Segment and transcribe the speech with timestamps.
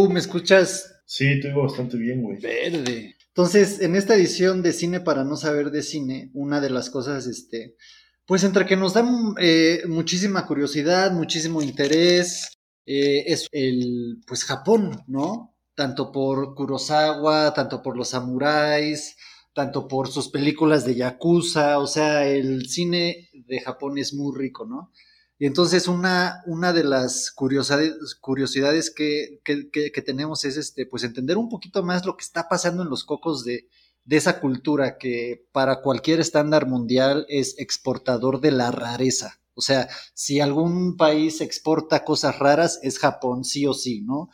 [0.00, 1.02] ¿Tú me escuchas?
[1.04, 2.38] Sí, te oigo bastante bien, güey.
[2.40, 3.16] Verde.
[3.28, 7.26] Entonces, en esta edición de Cine para no saber de cine, una de las cosas,
[7.26, 7.76] este,
[8.24, 9.04] pues entre que nos da
[9.38, 12.48] eh, muchísima curiosidad, muchísimo interés,
[12.86, 15.54] eh, es el, pues Japón, ¿no?
[15.74, 19.16] Tanto por Kurosawa, tanto por los samuráis,
[19.52, 24.64] tanto por sus películas de Yakuza, o sea, el cine de Japón es muy rico,
[24.64, 24.92] ¿no?
[25.40, 31.38] Y entonces una, una de las curiosidades, curiosidades que, que, tenemos es este, pues entender
[31.38, 33.66] un poquito más lo que está pasando en los cocos de,
[34.04, 39.40] de esa cultura que para cualquier estándar mundial es exportador de la rareza.
[39.54, 44.28] O sea, si algún país exporta cosas raras, es Japón, sí o sí, ¿no?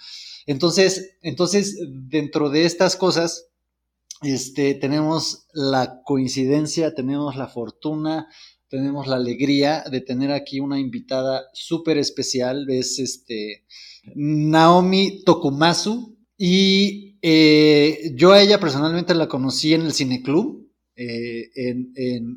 [0.45, 3.47] Entonces, entonces dentro de estas cosas,
[4.23, 8.27] este, tenemos la coincidencia, tenemos la fortuna,
[8.77, 13.65] tenemos la alegría de tener aquí una invitada súper especial, es este
[14.15, 21.93] Naomi Tokumasu, y eh, yo a ella personalmente la conocí en el cineclub, eh, en,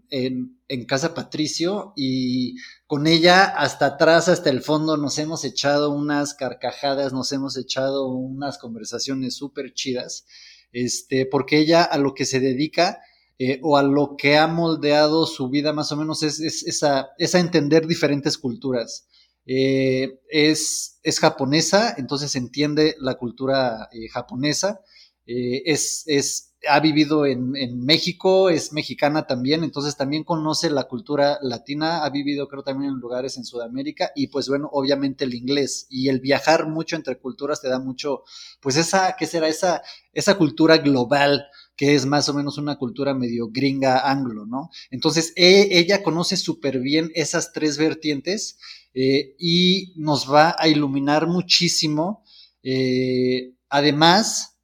[0.09, 2.55] en, en, Casa Patricio, y
[2.87, 8.07] con ella hasta atrás, hasta el fondo, nos hemos echado unas carcajadas, nos hemos echado
[8.07, 10.25] unas conversaciones súper chidas,
[10.71, 13.01] este, porque ella a lo que se dedica
[13.41, 17.87] eh, o a lo que ha moldeado su vida más o menos es, es, entender
[17.87, 19.07] diferentes culturas.
[19.45, 24.81] Eh, es, es, japonesa, entonces entiende la cultura eh, japonesa,
[25.25, 31.37] es, es, ha vivido en, en, México, es mexicana también, entonces también conoce la cultura
[31.41, 35.87] latina, ha vivido creo también en lugares en Sudamérica y pues bueno, obviamente el inglés
[35.89, 38.23] y el viajar mucho entre culturas te da mucho,
[38.59, 39.47] pues esa, ¿qué será?
[39.47, 41.45] Esa, esa cultura global
[41.79, 44.69] que es más o menos una cultura medio gringa anglo, ¿no?
[44.91, 48.59] Entonces, e, ella conoce súper bien esas tres vertientes
[48.93, 52.25] eh, y nos va a iluminar muchísimo,
[52.63, 54.59] eh, además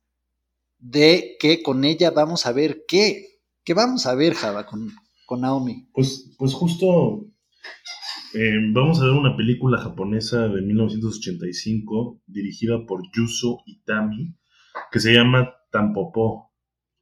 [0.77, 4.91] de que con ella vamos a ver qué, qué vamos a ver, Java, con,
[5.25, 5.87] con Naomi.
[5.93, 7.27] Pues, pues justo
[8.33, 14.35] eh, vamos a ver una película japonesa de 1985 dirigida por Yuso Itami
[14.91, 16.44] que se llama Tampopo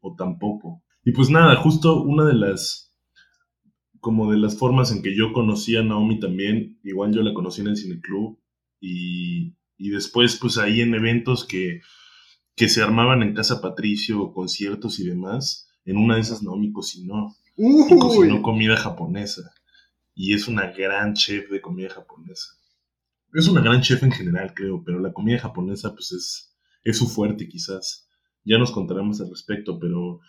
[0.03, 0.83] o tampoco.
[1.03, 2.93] Y pues nada, justo una de las,
[3.99, 7.61] como de las formas en que yo conocí a Naomi también, igual yo la conocí
[7.61, 8.37] en el cineclub
[8.79, 11.81] y, y después pues ahí en eventos que,
[12.55, 17.33] que se armaban en Casa Patricio, conciertos y demás, en una de esas Naomi cocinó,
[17.99, 19.41] cocinó comida japonesa
[20.13, 22.49] y es una gran chef de comida japonesa.
[23.33, 27.07] Es una gran chef en general, creo, pero la comida japonesa pues es, es su
[27.07, 28.07] fuerte quizás
[28.45, 30.19] ya nos contaremos al respecto, pero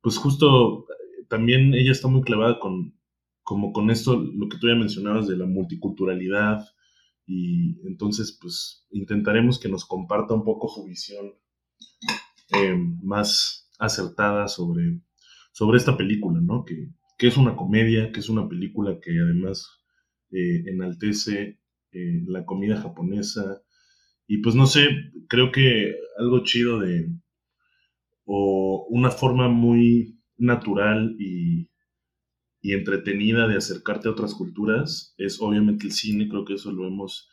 [0.00, 2.98] pues justo eh, también ella está muy clavada con,
[3.42, 6.64] como con esto, lo que tú ya mencionabas de la multiculturalidad,
[7.26, 11.32] y entonces pues intentaremos que nos comparta un poco su visión
[12.54, 15.00] eh, más acertada sobre,
[15.52, 16.64] sobre esta película, ¿no?
[16.64, 19.66] Que, que, es una comedia, que es una película que además
[20.30, 21.60] eh, enaltece
[22.26, 23.62] la comida japonesa,
[24.26, 24.88] y pues no sé,
[25.28, 27.08] creo que algo chido de,
[28.24, 31.68] o una forma muy natural y,
[32.66, 37.28] entretenida de acercarte a otras culturas es obviamente el cine, creo que eso lo hemos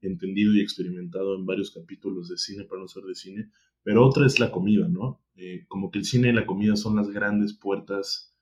[0.00, 3.50] entendido y experimentado en varios capítulos de cine para no ser de cine,
[3.82, 5.22] pero otra es la comida, ¿no?
[5.36, 8.34] Eh, como que el cine y la comida son las grandes puertas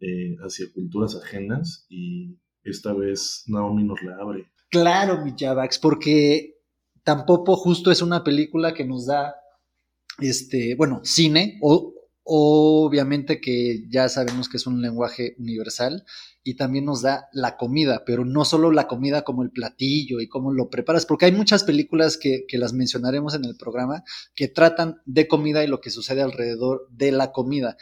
[0.00, 4.50] eh, hacia culturas ajenas y esta vez Naomi nos la abre.
[4.70, 6.56] Claro, mi Javax, porque
[7.02, 9.34] tampoco justo es una película que nos da
[10.20, 11.92] este, bueno, cine, o,
[12.26, 16.04] obviamente que ya sabemos que es un lenguaje universal
[16.42, 20.28] y también nos da la comida, pero no solo la comida como el platillo y
[20.28, 24.04] cómo lo preparas, porque hay muchas películas que, que las mencionaremos en el programa
[24.34, 27.76] que tratan de comida y lo que sucede alrededor de la comida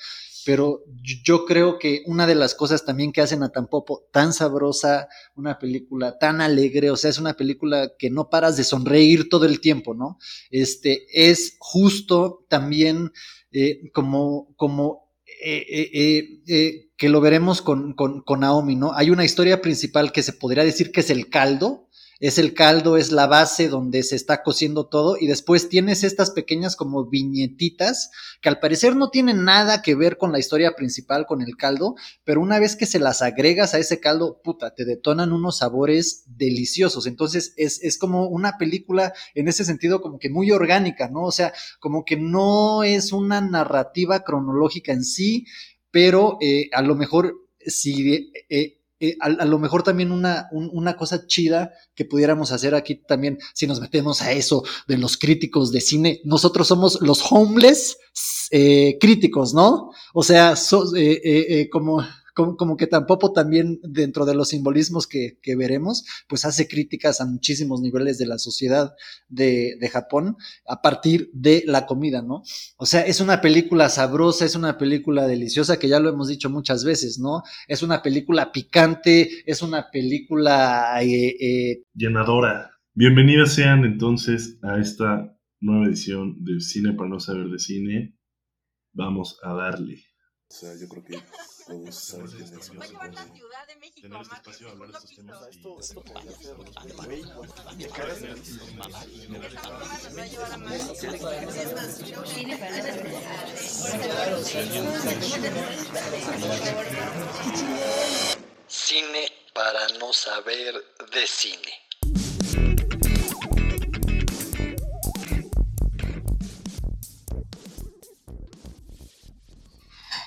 [0.44, 0.84] pero
[1.24, 5.58] yo creo que una de las cosas también que hacen a Tampopo tan sabrosa, una
[5.58, 9.60] película tan alegre, o sea, es una película que no paras de sonreír todo el
[9.60, 10.18] tiempo, ¿no?
[10.50, 13.12] Este, es justo también
[13.50, 15.10] eh, como, como
[15.44, 15.90] eh,
[16.46, 18.92] eh, que lo veremos con, con, con Naomi, ¿no?
[18.94, 21.88] Hay una historia principal que se podría decir que es el caldo,
[22.22, 26.30] es el caldo, es la base donde se está cociendo todo y después tienes estas
[26.30, 31.26] pequeñas como viñetitas que al parecer no tienen nada que ver con la historia principal,
[31.26, 34.84] con el caldo, pero una vez que se las agregas a ese caldo, puta, te
[34.84, 37.08] detonan unos sabores deliciosos.
[37.08, 41.24] Entonces es, es como una película en ese sentido como que muy orgánica, ¿no?
[41.24, 45.46] O sea, como que no es una narrativa cronológica en sí,
[45.90, 47.34] pero eh, a lo mejor
[47.66, 48.30] si...
[48.48, 53.36] Eh, eh, a, lo mejor también una, una cosa chida que pudiéramos hacer aquí también,
[53.52, 57.96] si nos metemos a eso de los críticos de cine, nosotros somos los homeless
[58.52, 59.90] eh, críticos, ¿no?
[60.14, 60.54] O sea,
[60.96, 67.20] eh, como como, que tampoco también dentro de los simbolismos que, veremos, pues hace críticas
[67.20, 68.94] a muchísimos niveles de la sociedad
[69.28, 70.36] de, Japón
[70.66, 72.42] a partir de la comida, ¿no?
[72.78, 76.48] O sea, es una película sabrosa, es una película deliciosa, que ya lo hemos dicho
[76.48, 77.42] muchas veces, ¿no?
[77.68, 81.02] Es una película picante, es una película...
[81.02, 82.70] Eh, eh, Llenadora.
[82.94, 88.16] Bienvenidas sean entonces a esta nueva edición de Cine para no saber de cine.
[88.92, 90.04] Vamos a darle.
[90.50, 91.16] O sea, yo creo que
[91.72, 95.48] todos saben que es Ciudad de México, tener este espacio, hablar de estos temas.
[95.48, 96.56] Esto, esto podría ser
[108.68, 111.81] Cine para no saber de cine.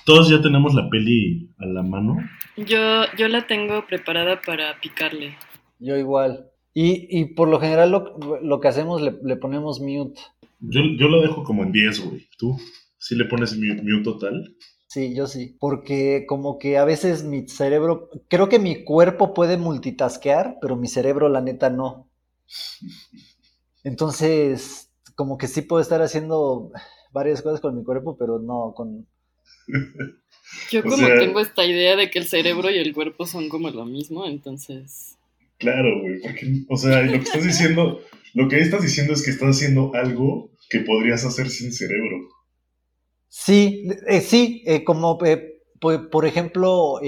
[0.06, 2.16] Todos ya tenemos la peli a la mano.
[2.56, 5.36] Yo, yo la tengo preparada para picarle.
[5.80, 6.48] Yo igual.
[6.72, 10.20] Y, y por lo general lo, que hacemos le, le ponemos mute.
[10.60, 12.28] Yo, yo, lo dejo como en 10, güey.
[12.38, 12.56] ¿Tú?
[12.98, 14.54] ¿Sí le pones mute, mute total?
[14.86, 15.56] Sí, yo sí.
[15.58, 20.86] Porque como que a veces mi cerebro, creo que mi cuerpo puede multitasquear, pero mi
[20.86, 22.08] cerebro la neta no.
[23.82, 26.70] Entonces, como que sí puedo estar haciendo
[27.10, 29.08] varias cosas con mi cuerpo, pero no con,
[30.70, 33.84] yo como tengo esta idea de que el cerebro y el cuerpo son como lo
[33.84, 35.16] mismo, entonces...
[35.58, 38.00] Claro, güey, porque, o sea, lo que estás diciendo,
[38.34, 42.28] lo que estás diciendo es que estás haciendo algo que podrías hacer sin cerebro.
[43.28, 47.00] Sí, eh, sí, eh, como eh, por, ejemplo,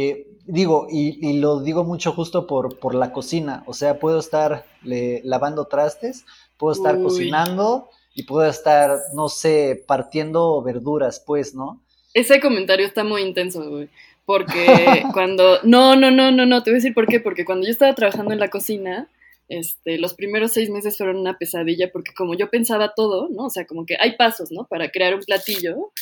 [0.46, 5.66] digo, y, lo digo mucho justo por, por la cocina, o sea, puedo estar lavando
[5.66, 6.24] trastes,
[6.56, 11.82] puedo estar cocinando y puedo estar, no sé, partiendo verduras, pues, ¿no?
[12.14, 13.88] Ese comentario está muy intenso, güey.
[14.24, 15.60] Porque cuando.
[15.62, 16.62] No, no, no, no, no.
[16.62, 17.20] Te voy a decir por qué.
[17.20, 19.08] Porque cuando yo estaba trabajando en la cocina,
[19.48, 23.46] este, los primeros seis meses fueron una pesadilla porque como yo pensaba todo, ¿no?
[23.46, 24.66] O sea, como que hay pasos, ¿no?
[24.66, 25.92] Para crear un platillo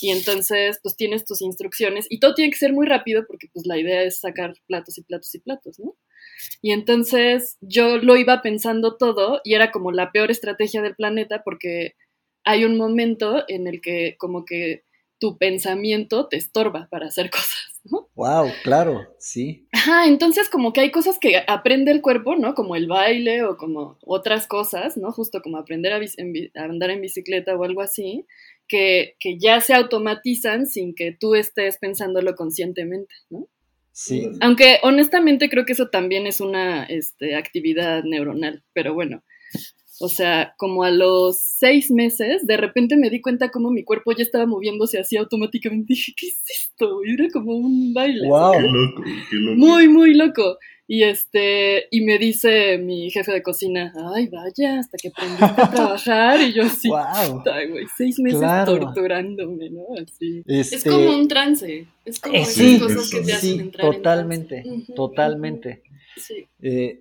[0.00, 3.66] y entonces pues tienes tus instrucciones y todo tiene que ser muy rápido porque pues
[3.66, 5.96] la idea es sacar platos y platos y platos, ¿no?
[6.62, 11.42] Y entonces yo lo iba pensando todo y era como la peor estrategia del planeta
[11.44, 11.94] porque
[12.42, 14.83] hay un momento en el que como que
[15.18, 18.08] tu pensamiento te estorba para hacer cosas, ¿no?
[18.14, 19.68] Wow, claro, sí.
[19.72, 22.54] Ajá, entonces como que hay cosas que aprende el cuerpo, ¿no?
[22.54, 25.12] Como el baile o como otras cosas, ¿no?
[25.12, 26.00] Justo como aprender a,
[26.62, 28.26] andar en bicicleta o algo así,
[28.66, 33.48] que, que, ya se automatizan sin que tú estés pensándolo conscientemente, ¿no?
[33.92, 34.28] Sí.
[34.40, 39.22] Aunque honestamente creo que eso también es una este, actividad neuronal, pero bueno,
[40.00, 44.12] o sea, como a los seis meses, de repente me di cuenta como mi cuerpo
[44.12, 45.94] ya estaba moviéndose así automáticamente.
[45.94, 47.00] Dije, ¿qué es esto?
[47.04, 48.28] Y era como un baile.
[48.28, 48.52] Wow.
[48.52, 49.56] Qué loco, qué loco.
[49.56, 50.58] Muy, muy loco.
[50.86, 55.70] Y este, y me dice mi jefe de cocina, ay, vaya, hasta que aprendiste a
[55.70, 56.40] trabajar.
[56.42, 57.42] Y yo así, wow.
[57.70, 59.82] güey, seis meses torturándome, ¿no?
[60.02, 60.42] Así.
[60.46, 60.76] Este...
[60.76, 61.86] Es como un trance.
[62.04, 65.82] Es como esas cosas que te hacen entrar totalmente, en totalmente.
[66.60, 67.00] Eh,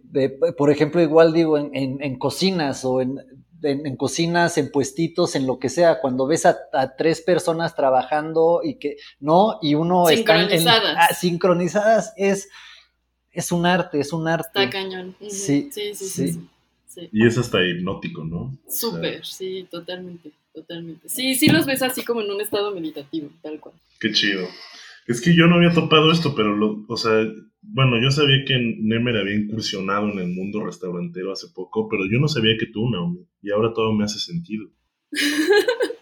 [0.57, 5.99] por ejemplo, igual digo, en, cocinas o en, cocinas, en puestitos, en lo que sea,
[5.99, 6.57] cuando ves a,
[6.97, 9.59] tres personas trabajando y que, ¿no?
[9.61, 12.49] Y uno está en, ah, sincronizadas, es,
[13.31, 14.47] es un arte, es un arte.
[14.47, 15.15] Está cañón.
[15.29, 16.39] sí, sí, sí,
[16.87, 18.55] sí, Y es hasta hipnótico, ¿no?
[18.67, 21.09] Súper, sí, totalmente, totalmente.
[21.09, 23.75] Sí, sí los ves así como en un estado meditativo, tal cual.
[23.99, 24.47] Qué chido.
[25.07, 27.11] Es que yo no había topado esto, pero, lo, o sea,
[27.61, 32.19] bueno, yo sabía que Nemer había incursionado en el mundo restaurantero hace poco, pero yo
[32.19, 33.27] no sabía que tú, Naomi.
[33.41, 34.69] Y ahora todo me hace sentido.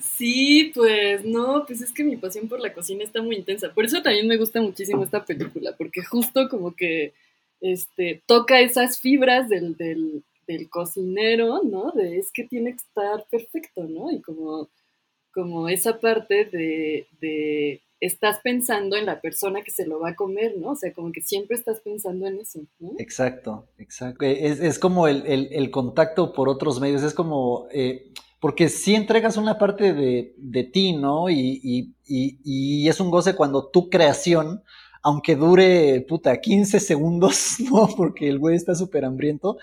[0.00, 3.72] Sí, pues no, pues es que mi pasión por la cocina está muy intensa.
[3.74, 7.14] Por eso también me gusta muchísimo esta película, porque justo como que
[7.60, 11.92] este, toca esas fibras del, del, del cocinero, ¿no?
[11.92, 14.10] De es que tiene que estar perfecto, ¿no?
[14.12, 14.70] Y como
[15.32, 20.16] como esa parte de, de, estás pensando en la persona que se lo va a
[20.16, 20.70] comer, ¿no?
[20.70, 22.92] O sea, como que siempre estás pensando en eso, ¿no?
[22.98, 24.24] Exacto, exacto.
[24.24, 29.36] Es, es como el, el, contacto por otros medios, es como, eh, porque si entregas
[29.36, 31.30] una parte de, de ti, ¿no?
[31.30, 34.64] Y, y, y, y, es un goce cuando tu creación,
[35.00, 37.88] aunque dure, puta, 15 segundos, ¿no?
[37.96, 39.58] Porque el güey está súper hambriento,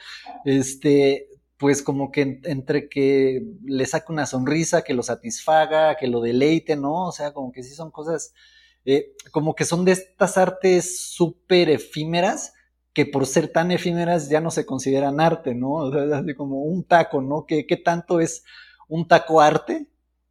[0.46, 1.29] este,
[1.60, 6.78] pues como que entre que le saque una sonrisa, que lo satisfaga, que lo deleite,
[6.78, 7.08] ¿no?
[7.08, 8.34] O sea, como que sí son cosas
[8.86, 12.54] eh, como que son de estas artes súper efímeras
[12.94, 15.74] que por ser tan efímeras ya no se consideran arte, ¿no?
[15.74, 17.46] O sea, así como un taco, ¿no?
[17.46, 18.44] ¿Qué, qué tanto es
[18.88, 19.88] un taco arte?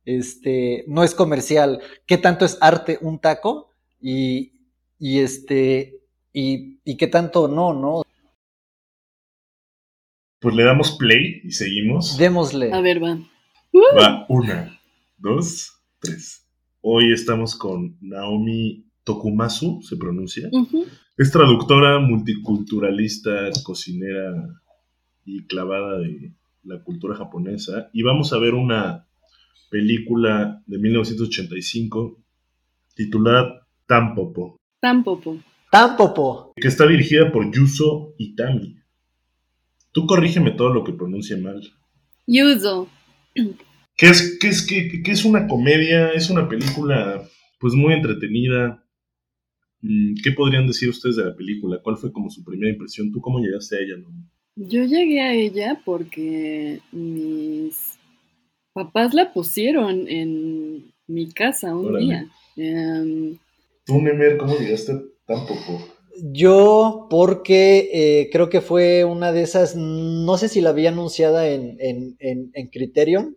[0.06, 1.80] Este, no es comercial.
[2.06, 3.70] ¿Qué tanto es arte un taco?
[4.00, 4.66] Y,
[4.98, 6.00] y este,
[6.32, 8.02] y, y qué tanto no, ¿no?
[10.40, 12.16] Pues le damos play y seguimos.
[12.16, 12.72] Démosle.
[12.72, 13.18] A ver, va.
[13.96, 14.80] Va, una,
[15.16, 16.46] dos, tres.
[16.80, 20.48] Hoy estamos con Naomi Tokumasu, se pronuncia.
[21.16, 24.60] Es traductora, multiculturalista, cocinera
[25.24, 27.90] y clavada de la cultura japonesa.
[27.92, 29.08] Y vamos a ver una
[29.70, 32.16] película de 1985
[32.94, 35.38] titulada Tampopo, Tampoco.
[35.70, 36.52] Tampopo.
[36.56, 38.77] que está dirigida por Yuzo Itami.
[39.98, 41.60] Tú corrígeme todo lo que pronuncie mal.
[42.24, 42.88] Yuzo.
[43.96, 46.10] ¿Qué es, qué es, qué, qué es una comedia?
[46.10, 47.28] Es una película
[47.58, 48.84] pues muy entretenida.
[49.80, 51.80] Mm, ¿Qué podrían decir ustedes de la película?
[51.82, 53.10] ¿Cuál fue como su primera impresión?
[53.10, 53.96] ¿Tú cómo llegaste a ella?
[53.96, 54.08] No?
[54.54, 57.98] Yo llegué a ella porque mis
[58.72, 62.04] papás la pusieron en mi casa un Órale.
[62.04, 62.30] día.
[62.54, 63.36] Em,
[63.84, 64.92] Tú, Nemer, ¿cómo llegaste
[65.26, 65.84] tampoco?
[66.22, 71.48] Yo, porque eh, creo que fue una de esas, no sé si la había anunciada
[71.48, 73.36] en, en, en, Criterion,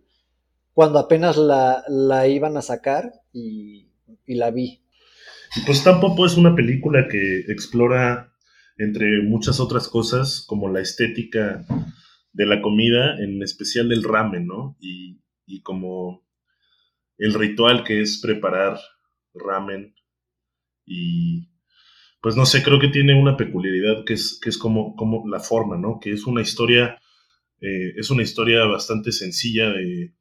[0.72, 3.88] cuando apenas la, la iban a sacar y,
[4.26, 4.82] y la vi.
[5.66, 8.32] Pues Tampopo es una película que explora,
[8.78, 11.64] entre muchas otras cosas, como la estética
[12.32, 14.76] de la comida, en especial del ramen, ¿no?
[14.80, 16.24] Y, y como
[17.18, 18.78] el ritual que es preparar
[19.34, 19.94] ramen.
[20.84, 21.51] Y
[22.22, 25.40] pues no sé, creo que tiene una peculiaridad que es, que es como, como la
[25.40, 25.98] forma, ¿no?
[26.00, 26.98] Que es una historia,
[27.60, 30.14] eh, es una historia bastante sencilla de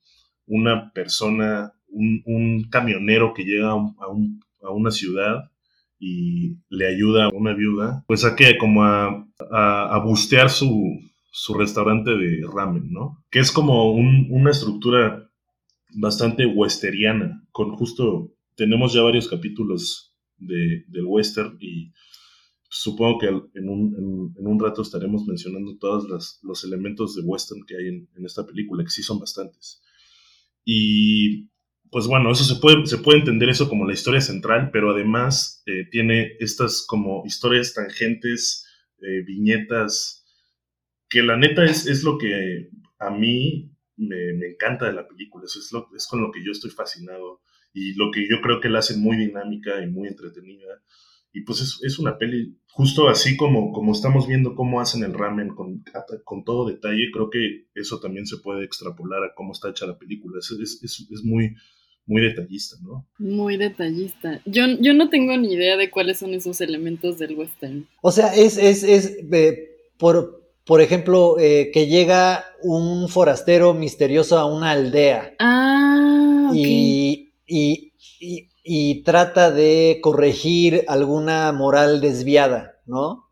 [0.47, 5.51] una persona, un, camionero que llega a, un- a un- a una ciudad
[5.99, 10.99] y le ayuda a una viuda, pues a que como a, a, bustear su,
[11.31, 13.23] su restaurante de ramen, ¿no?
[13.31, 15.29] Que es como un- una estructura
[15.93, 20.10] bastante westeriana, con justo, tenemos ya varios capítulos
[20.41, 21.93] de, del western y
[22.69, 27.77] supongo que en un, en- un rato estaremos mencionando todos los elementos de western que
[27.77, 29.81] hay en, en esta película, que sí son bastantes.
[30.65, 31.49] Y
[31.91, 35.61] pues bueno, eso se puede, se puede entender eso como la historia central, pero además
[35.65, 38.65] eh, tiene estas como historias tangentes,
[39.01, 40.25] eh, viñetas,
[41.09, 42.69] que la neta es, es lo que
[42.99, 46.43] a mí me, me encanta de la película, eso es, lo, es con lo que
[46.43, 47.41] yo estoy fascinado
[47.73, 50.81] y lo que yo creo que la hace muy dinámica y muy entretenida.
[51.33, 55.13] Y pues es, es una peli, justo así como, como estamos viendo cómo hacen el
[55.13, 55.83] ramen con,
[56.25, 59.97] con todo detalle, creo que eso también se puede extrapolar a cómo está hecha la
[59.97, 60.39] película.
[60.39, 61.55] Es, es, es, es muy,
[62.05, 63.07] muy detallista, ¿no?
[63.17, 64.41] muy detallista.
[64.45, 67.87] Yo, yo no tengo ni idea de cuáles son esos elementos del western.
[68.01, 74.37] O sea, es, es, es eh, por, por ejemplo, eh, que llega un forastero misterioso
[74.37, 76.55] a una aldea Ah, ok.
[76.57, 83.25] y, y, y, y trata de corregir alguna moral desviada, ¿no?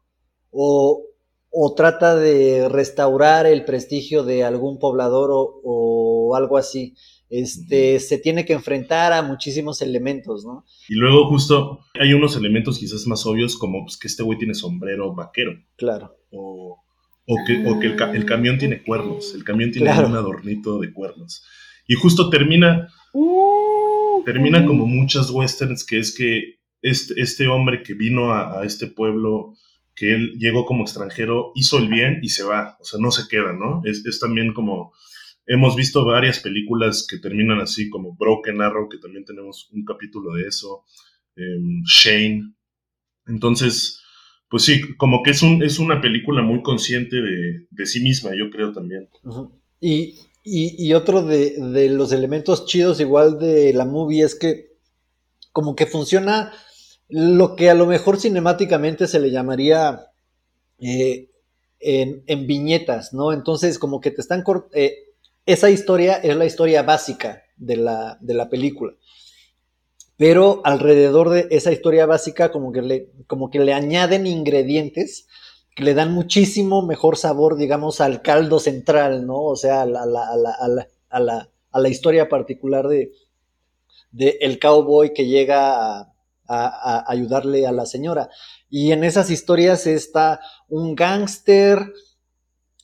[0.52, 1.04] O,
[1.52, 6.96] o trata de restaurar el prestigio de algún poblador o, o algo así.
[7.30, 10.66] Este, se tiene que enfrentar a muchísimos elementos, ¿no?
[10.90, 14.56] Y luego justo hay unos elementos quizás más obvios como pues, que este güey tiene
[14.56, 16.16] sombrero vaquero Claro.
[16.32, 16.80] o,
[17.28, 20.08] o que, o que el, ca- el camión tiene cuernos, el camión tiene Claro.
[20.08, 21.44] un adornito de cuernos.
[21.88, 23.59] Y justo termina, Uh,
[24.32, 28.86] termina como muchas westerns, que es que este, este hombre que vino a, a este
[28.86, 29.56] pueblo,
[29.96, 33.28] que él llegó como extranjero, hizo el bien y se va, o sea, no se
[33.28, 33.82] queda, ¿no?
[33.86, 34.94] Es, es también como,
[35.48, 40.36] hemos visto varias películas que terminan así, como Broken Arrow, que también tenemos un capítulo
[40.36, 40.84] de eso,
[41.36, 42.54] em, Shane.
[43.26, 44.00] Entonces,
[44.48, 48.30] pues sí, como que es, un, es una película muy consciente de, de sí misma,
[48.38, 49.10] yo creo también.
[49.82, 54.70] Y, y, otro de, los elementos chidos igual de la movie es que
[55.52, 56.54] como que funciona
[57.10, 60.08] lo que a lo mejor cinemáticamente se le llamaría
[60.80, 61.30] eh,
[61.80, 63.34] en, en viñetas, ¿no?
[63.34, 64.44] Entonces como que te están...
[64.74, 64.96] eh,
[65.46, 68.94] esa historia es la historia básica de la, de la película.
[70.16, 75.28] Pero alrededor de esa historia básica como que le, como que le añaden ingredientes
[75.80, 79.42] le dan muchísimo mejor sabor, digamos, al caldo central, ¿no?
[79.42, 83.12] O sea, a la, a la, a la, a la, a la, historia particular de,
[84.42, 86.00] el cowboy que llega
[86.52, 88.30] a ayudarle a la señora.
[88.70, 91.94] Y en esas historias está un gángster,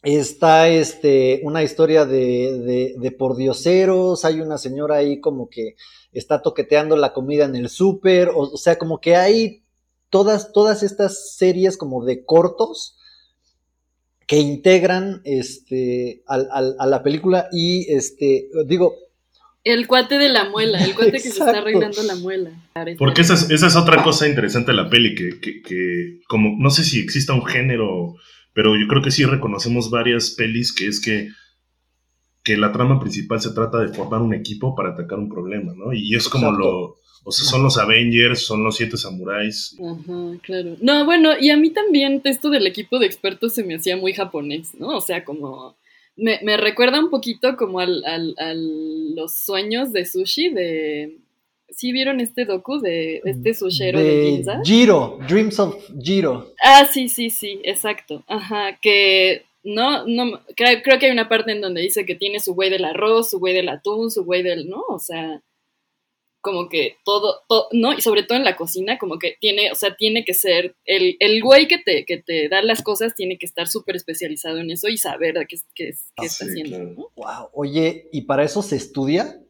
[0.05, 5.77] Está este, una historia de, de, de pordioseros, hay una señora ahí como que
[6.11, 9.63] está toqueteando la comida en el súper, o, o, sea, como que hay
[10.09, 12.97] todas, todas estas series como de cortos
[14.27, 18.95] que integran este, al, al, a la película y este, digo,
[19.65, 22.51] el cuate de la muela, el cuate que se está arreglando la muela.
[22.99, 26.55] Porque esa es, esa es otra cosa interesante de la peli, que, que, que, como
[26.59, 28.15] no sé si exista un género,
[28.53, 31.29] pero yo creo que sí reconocemos varias pelis que es que,
[32.43, 35.93] que la trama principal se trata de formar un equipo para atacar un problema, ¿no?
[35.93, 36.63] Y es como Exacto.
[36.63, 36.95] lo...
[37.27, 39.75] O sea, son los Avengers, son los siete samuráis.
[39.79, 40.77] Ajá, claro.
[40.79, 44.13] No, bueno, y a mí también esto del equipo de expertos se me hacía muy
[44.13, 44.89] japonés, ¿no?
[44.89, 45.75] O sea, como
[46.15, 51.17] me, me, recuerda un poquito como al, al, a los sueños de sushi de...
[51.69, 54.61] ¿Sí vieron este docu de este sushero de, de Ginza?
[54.63, 56.53] Giro, Dreams of Giro.
[56.63, 58.23] Ah, sí, sí, sí, exacto.
[58.27, 62.39] Ajá, que no, no, creo, creo que hay una parte en donde dice que tiene
[62.39, 64.83] su güey del arroz, su güey del atún, su güey del, ¿no?
[64.87, 65.41] O sea,
[66.45, 67.91] como que todo, todo, ¿no?
[67.93, 71.17] Y sobre todo en la cocina, como que tiene, o sea, tiene que ser, el,
[71.19, 74.69] el güey que te, que te da las cosas tiene que estar súper especializado en
[74.69, 76.93] eso y saber qué, qué, qué ah, está sí, haciendo, claro.
[76.95, 77.09] ¿no?
[77.15, 79.41] Wow, oye, ¿y para eso se estudia?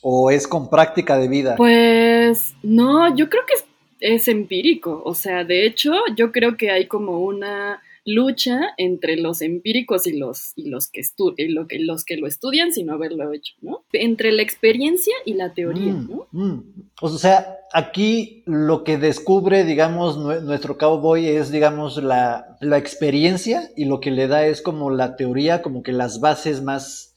[0.00, 1.56] ¿O es con práctica de vida?
[1.56, 3.64] Pues, no, yo creo que es,
[3.98, 9.42] es empírico, o sea, de hecho, yo creo que hay como una lucha entre los
[9.42, 11.02] empíricos y los, y los, que,
[11.36, 13.84] y lo que, los que lo estudian sin haberlo hecho, ¿no?
[13.92, 16.26] Entre la experiencia y la teoría, Mm, ¿no?
[16.32, 16.60] mm.
[17.02, 23.70] O sea, aquí lo que descubre, digamos, nue- nuestro cowboy es, digamos, la, la experiencia
[23.76, 27.14] y lo que le da es como la teoría, como que las bases más,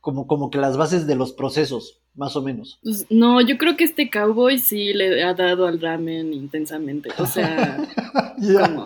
[0.00, 2.78] como, como que las bases de los procesos, más o menos.
[2.82, 7.26] Pues, no, yo creo que este cowboy sí le ha dado al ramen intensamente, o
[7.26, 7.78] sea,
[8.36, 8.84] como,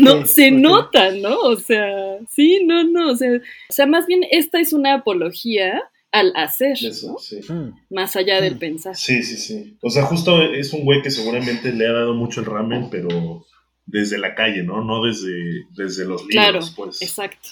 [0.00, 1.38] no, se nota, ¿no?
[1.40, 5.82] O sea, sí, no, no, o sea, o sea, más bien esta es una apología
[6.10, 7.18] al hacer, Eso, ¿no?
[7.18, 7.40] sí.
[7.50, 7.72] Mm.
[7.94, 8.58] Más allá del Mm.
[8.58, 8.96] pensar.
[8.96, 9.76] Sí, sí, sí.
[9.80, 13.46] O sea, justo es un güey que seguramente le ha dado mucho el ramen, pero
[13.86, 14.84] desde la calle, ¿no?
[14.84, 15.32] No desde,
[15.74, 17.00] desde los libros, Claro, pues.
[17.02, 17.48] Exacto.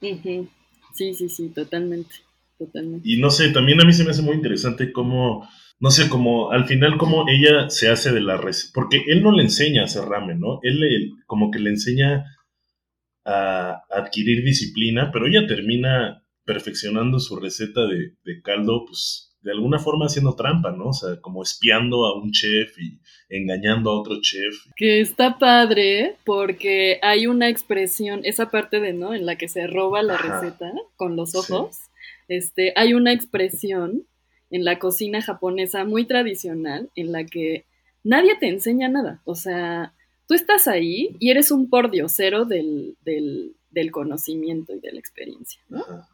[0.00, 2.14] Sí, sí, sí, totalmente,
[2.58, 3.08] totalmente.
[3.08, 5.48] Y no sé, también a mí se me hace muy interesante cómo,
[5.80, 9.32] no sé, como al final cómo ella se hace de la receta, porque él no
[9.32, 10.60] le enseña a hacer ramen, ¿no?
[10.62, 12.24] Él le, como que le enseña
[13.24, 19.78] a adquirir disciplina, pero ella termina perfeccionando su receta de, de caldo, pues de alguna
[19.78, 20.86] forma haciendo trampa, ¿no?
[20.88, 24.54] O sea, como espiando a un chef y engañando a otro chef.
[24.74, 29.14] Que está padre porque hay una expresión, esa parte de, ¿no?
[29.14, 30.40] En la que se roba la Ajá.
[30.40, 31.38] receta con los Sí.
[32.28, 34.04] Este, hay una expresión
[34.50, 37.66] en la cocina japonesa muy tradicional en la que
[38.04, 39.20] nadie te enseña nada.
[39.24, 39.92] O sea,
[40.28, 45.60] tú estás ahí y eres un pordiosero del, del, del conocimiento y de la experiencia,
[45.68, 45.80] ¿no?
[45.80, 46.08] Ajá.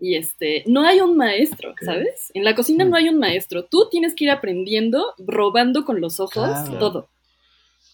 [0.00, 1.74] Y este, no hay un maestro.
[1.84, 2.30] ¿sabes?
[2.32, 2.90] En la cocina Mm.
[2.90, 3.64] no hay un maestro.
[3.64, 6.78] Tú tienes que ir aprendiendo, robando con los ojos Claro.
[6.78, 7.08] todo.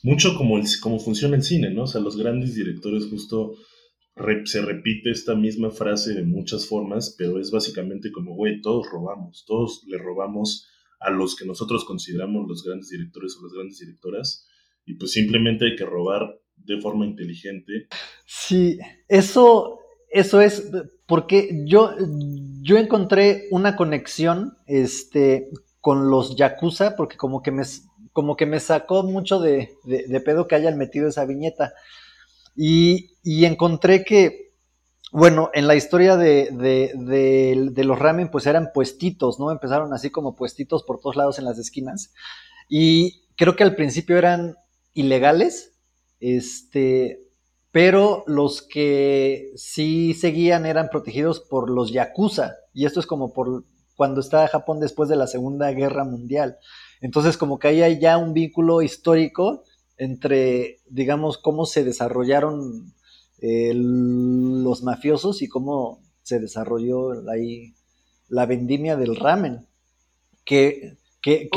[0.02, 1.84] mucho como, el, como funciona el cine, ¿no?
[1.84, 3.54] O sea, los grandes directores justo
[4.44, 9.44] se repite esta misma frase de muchas formas, pero es básicamente como, güey, todos robamos,
[9.46, 10.68] todos le robamos
[11.00, 14.46] a los que nosotros consideramos los grandes directores o las grandes directoras,
[14.86, 17.88] y pues simplemente hay que robar de forma inteligente.
[18.24, 20.70] Sí, eso, eso es
[21.06, 21.94] porque yo,
[22.62, 25.48] yo encontré una conexión este,
[25.80, 27.64] con los Yakuza, porque como que me,
[28.12, 31.74] como que me sacó mucho de, de, de pedo que hayan metido esa viñeta.
[32.56, 34.52] Y, encontré que,
[35.12, 39.50] bueno, en la historia de, de, de, los ramen, pues eran puestitos, ¿no?
[39.50, 42.12] Empezaron así como puestitos por todos lados en las esquinas.
[42.68, 44.56] Y creo que al principio eran
[44.92, 45.76] ilegales,
[46.20, 47.20] este,
[47.70, 53.64] pero los que sí seguían eran protegidos por los yakuza, y esto es como por
[53.96, 56.58] cuando estaba Japón después de la Segunda Guerra Mundial.
[57.00, 59.62] Entonces, como que ahí hay ya un vínculo histórico
[59.96, 62.92] entre, digamos, cómo se desarrollaron
[63.40, 67.74] eh, los mafiosos y cómo se desarrolló ahí
[68.28, 69.66] la vendimia del ramen,
[70.44, 71.48] que, que,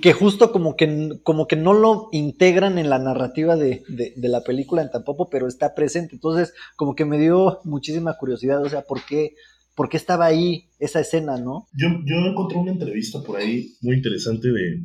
[0.00, 4.28] que, justo como que, como que no lo integran en la narrativa de, de, de,
[4.28, 6.14] la película en Tampopo, pero está presente.
[6.14, 9.34] Entonces, como que me dio muchísima curiosidad, o sea, ¿por qué,
[9.74, 11.66] por qué estaba ahí esa escena, no?
[11.74, 14.84] Yo, yo encontré una entrevista por ahí muy interesante de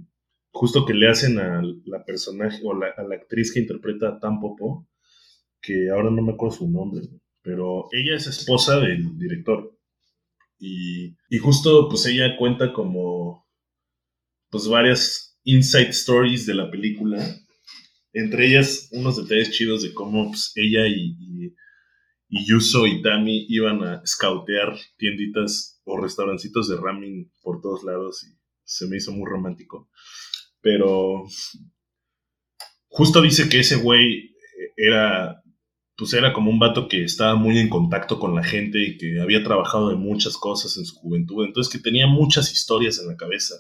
[0.56, 4.20] justo que le hacen a la personaje o la, a la actriz que interpreta a
[4.22, 4.88] Tampopo,
[5.62, 7.02] que ahora no me acuerdo su nombre,
[7.42, 9.78] pero ella es esposa del director.
[10.58, 13.46] Y, y justo pues ella cuenta como
[14.50, 17.22] pues varias inside stories de la película,
[18.14, 21.54] entre ellas unos detalles chidos de cómo pues, ella y, y,
[22.30, 28.24] y Yuso y Tami iban a scoutear tienditas o restaurancitos de ramen por todos lados
[28.24, 29.90] y se me hizo muy romántico.
[30.66, 31.26] Pero
[32.88, 34.32] justo dice que ese güey
[34.76, 35.44] era
[35.96, 39.22] pues era como un vato que estaba muy en contacto con la gente y que
[39.22, 43.16] había trabajado de muchas cosas en su juventud, entonces que tenía muchas historias en la
[43.16, 43.54] cabeza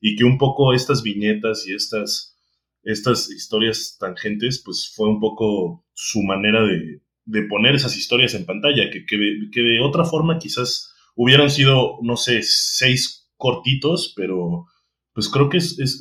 [0.00, 2.38] y que un poco estas viñetas y estas,
[2.84, 8.46] estas historias tangentes, pues fue un poco su manera de, de poner esas historias en
[8.46, 9.18] pantalla, que, que,
[9.52, 14.66] que, de, otra forma quizás hubieran sido, no sé, seis cortitos, pero
[15.12, 16.00] pues creo que es,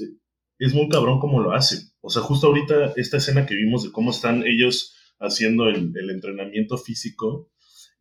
[0.59, 1.91] es muy cabrón como lo hace.
[2.01, 6.09] O sea, justo ahorita esta escena que vimos de cómo están ellos haciendo el, el
[6.09, 7.49] entrenamiento físico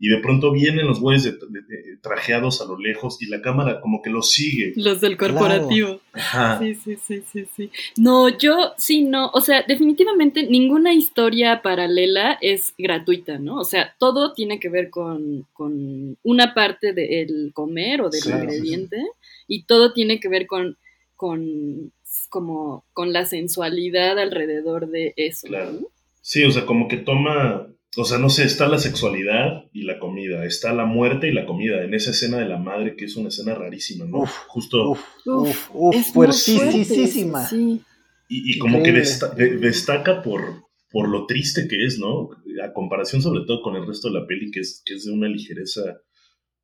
[0.04, 3.40] y de pronto vienen los güeyes de, de, de, trajeados a lo lejos y la
[3.40, 4.72] cámara como que los sigue.
[4.74, 6.00] Los del corporativo.
[6.12, 6.58] Ajá.
[6.58, 7.70] Sí, sí, sí, sí, sí.
[7.96, 13.58] No, yo sí, no, o sea, definitivamente ninguna historia paralela es gratuita, ¿no?
[13.58, 18.30] O sea, todo tiene que ver con, con una parte del comer o del sí,
[18.30, 19.06] ingrediente
[19.46, 20.78] y todo tiene que ver con,
[21.14, 21.92] con
[22.32, 25.46] como con la sensualidad alrededor de eso.
[25.46, 25.72] Claro.
[25.72, 25.86] ¿no?
[26.22, 27.66] Sí, o sea, como que toma,
[27.96, 31.44] o sea, no sé, está la sexualidad y la comida, está la muerte y la
[31.46, 34.20] comida, en esa escena de la madre que es una escena rarísima, ¿no?
[34.22, 37.46] Uf, Justo, Uf, uf, uf, es muy fuerte fuertísima.
[37.46, 37.82] sí.
[38.28, 42.30] y, y como que desta- de- destaca por, por lo triste que es, ¿no?
[42.64, 45.12] A comparación sobre todo con el resto de la peli, que es, que es de
[45.12, 45.82] una ligereza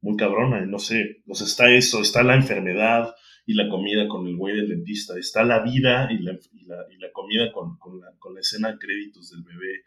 [0.01, 3.13] muy cabrona, no sé, o sea, está eso, está la enfermedad
[3.49, 6.67] y la comida con el güey del dentista, está la vida y la, y
[6.99, 9.85] la, comida con, con, la, con la escena de créditos del bebé.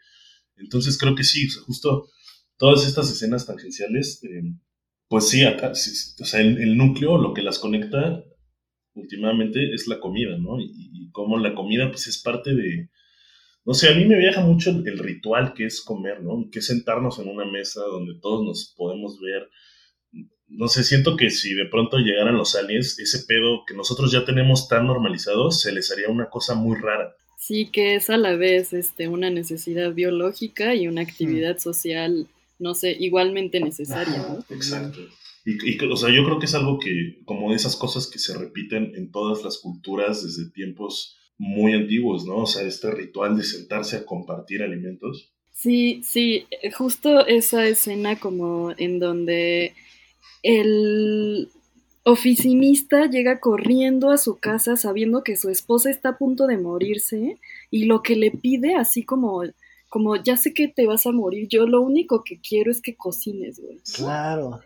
[0.56, 2.08] Entonces creo que sí, o justo
[2.56, 4.42] todas estas escenas tangenciales, eh,
[5.06, 8.24] pues sí, acá, o sea, el, el núcleo, lo que las conecta
[8.94, 10.58] últimamente es la comida, ¿no?
[10.58, 12.90] Y, y cómo la comida pues es parte de,
[13.64, 16.48] no sé, a mí me viaja mucho el, el ritual que es comer, ¿no?
[16.50, 19.48] Que es sentarnos en una mesa donde todos nos podemos ver.
[20.48, 24.24] No sé, siento que si de pronto llegaran los aliens, ese pedo que nosotros ya
[24.24, 27.14] tenemos tan normalizado, se les haría una cosa muy rara.
[27.38, 32.74] Sí, que es a la vez este, una necesidad biológica y una actividad social, no
[32.74, 34.44] sé, igualmente necesaria, ¿no?
[34.54, 35.00] Exacto.
[35.44, 38.18] Y, y, o sea, yo creo que es algo que, como de esas cosas que
[38.18, 42.36] se repiten en todas las culturas desde tiempos muy antiguos, ¿no?
[42.36, 45.32] O sea, este ritual de sentarse a compartir alimentos.
[45.50, 46.46] Sí, sí,
[46.76, 49.74] justo esa escena como en donde
[50.42, 51.48] el
[52.04, 57.38] oficinista llega corriendo a su casa sabiendo que su esposa está a punto de morirse
[57.70, 59.42] y lo que le pide así como
[59.88, 62.96] como ya sé que te vas a morir, yo lo único que quiero es que
[62.96, 63.78] cocines, güey.
[63.94, 64.60] Claro.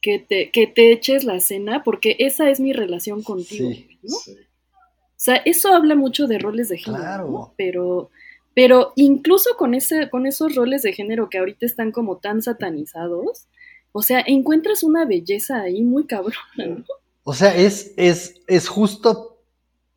[0.00, 3.98] Que te, que te eches la cena porque esa es mi relación contigo, Sí.
[4.02, 4.14] ¿no?
[4.16, 4.32] Sí.
[4.32, 7.28] O sea, eso habla mucho de roles de género, Claro.
[7.30, 7.54] ¿no?
[7.58, 8.08] Pero,
[8.54, 13.48] pero incluso con ese, con esos roles de género que ahorita están como tan satanizados,
[13.92, 16.84] o sea, encuentras una belleza ahí muy cabrona, ¿no?
[17.24, 19.38] O sea, es, es, es justo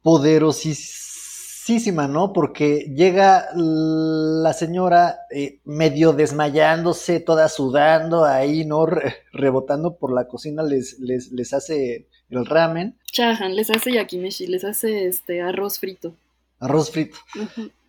[0.04, 2.34] poderosísima, ¿no?
[2.34, 8.86] Porque llega la señora eh, medio desmayándose, toda sudando ahí, ¿no?
[8.86, 14.48] Re- rebotando por la cocina, les, les, les hace el ramen, Chahan, les hace yakimeshi,
[14.48, 16.16] les hace este arroz frito.
[16.60, 17.18] arroz frito.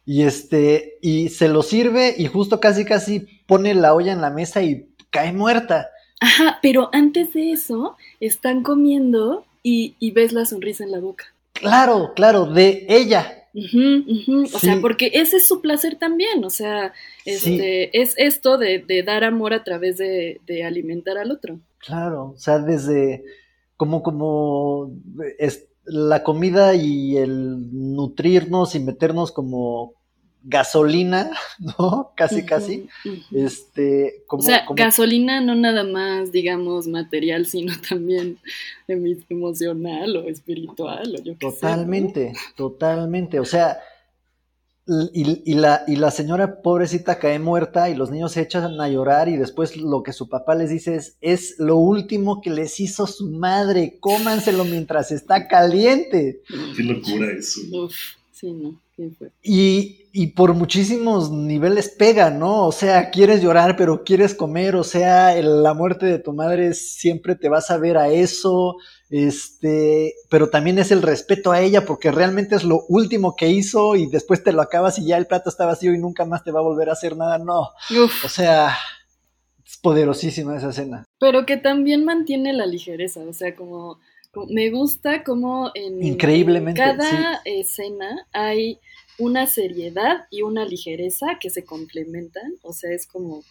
[0.05, 4.31] Y este, y se lo sirve y justo casi casi pone la olla en la
[4.31, 5.88] mesa y cae muerta.
[6.20, 11.26] Ajá, pero antes de eso, están comiendo y, y ves la sonrisa en la boca.
[11.52, 13.44] Claro, claro, de ella.
[13.55, 14.05] Ujú.
[14.55, 14.66] O Sí.
[14.66, 16.92] sea, porque ese es su placer también, o sea,
[17.24, 21.59] este, es esto de, de dar amor a través de, de alimentar al otro.
[21.79, 23.24] Claro, o sea, desde
[23.79, 24.90] como, como
[25.38, 29.94] es, la comida y el nutrirnos y meternos como
[30.42, 32.12] gasolina, ¿no?
[32.16, 32.88] Casi, casi.
[33.33, 38.38] Este, como, o sea, como- gasolina no nada más, digamos, material, sino también
[38.87, 41.51] emocional o espiritual o yo qué sé, ¿no?
[41.53, 43.40] totalmente, totalmente.
[43.40, 43.79] O sea,
[45.12, 48.88] y, y la, y la señora pobrecita cae muerta y los niños se echan a
[48.88, 52.79] llorar y después lo que su papá les dice es, es lo último que les
[52.79, 56.40] hizo su madre, cómanselo mientras está caliente.
[56.77, 57.62] Qué locura eso.
[57.72, 57.96] Uf,
[58.38, 59.11] sí, no, qué.
[59.42, 62.66] Y, y por muchísimos niveles pega, ¿no?
[62.66, 66.75] O sea, quieres llorar, pero quieres comer, o sea, el- la muerte de tu madre
[66.75, 68.77] siempre te vas a ver a eso,
[69.11, 73.96] este, pero también es el respeto a ella porque realmente es lo último que hizo
[73.96, 76.51] y después te lo acabas y ya el plato está vacío y nunca más te
[76.53, 77.70] va a volver a hacer nada, no.
[77.90, 78.77] Uf, O sea,
[79.64, 81.05] es poderosísima esa escena.
[81.18, 83.99] pero que también mantiene la ligereza, o sea, como-
[84.49, 88.79] me gusta como en Increíblemente, cada escena hay
[89.18, 93.42] una seriedad y una ligereza que se complementan, o sea, es como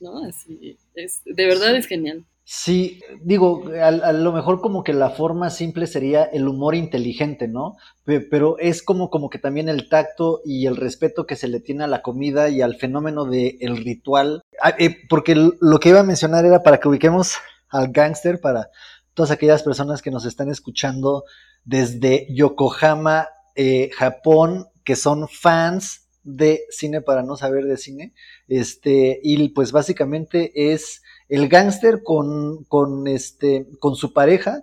[0.00, 0.24] ¿no?
[0.24, 2.24] Así, es, de verdad es genial.
[2.50, 7.76] Sí, digo, a, lo mejor como que la forma simple sería el humor inteligente, ¿no?
[8.04, 11.84] Pero es como, como que también el tacto y el respeto que se le tiene
[11.84, 14.40] a la comida y al fenómeno del el ritual.
[14.62, 17.34] Ah, eh, porque lo que iba a mencionar era para que ubiquemos
[17.68, 18.70] al gángster, para
[19.18, 21.24] todas aquellas personas que nos están escuchando
[21.64, 23.26] desde Yokohama,
[23.56, 28.14] eh, Japón, que son fans de cine para no saber de cine.
[28.46, 34.62] Este, y pues básicamente es el gángster con, con, este, con su pareja.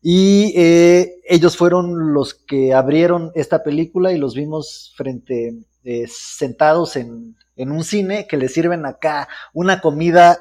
[0.00, 6.96] Y eh, ellos fueron los que abrieron esta película y los vimos frente, eh, sentados
[6.96, 10.38] en, en, un cine que les sirven acá una comida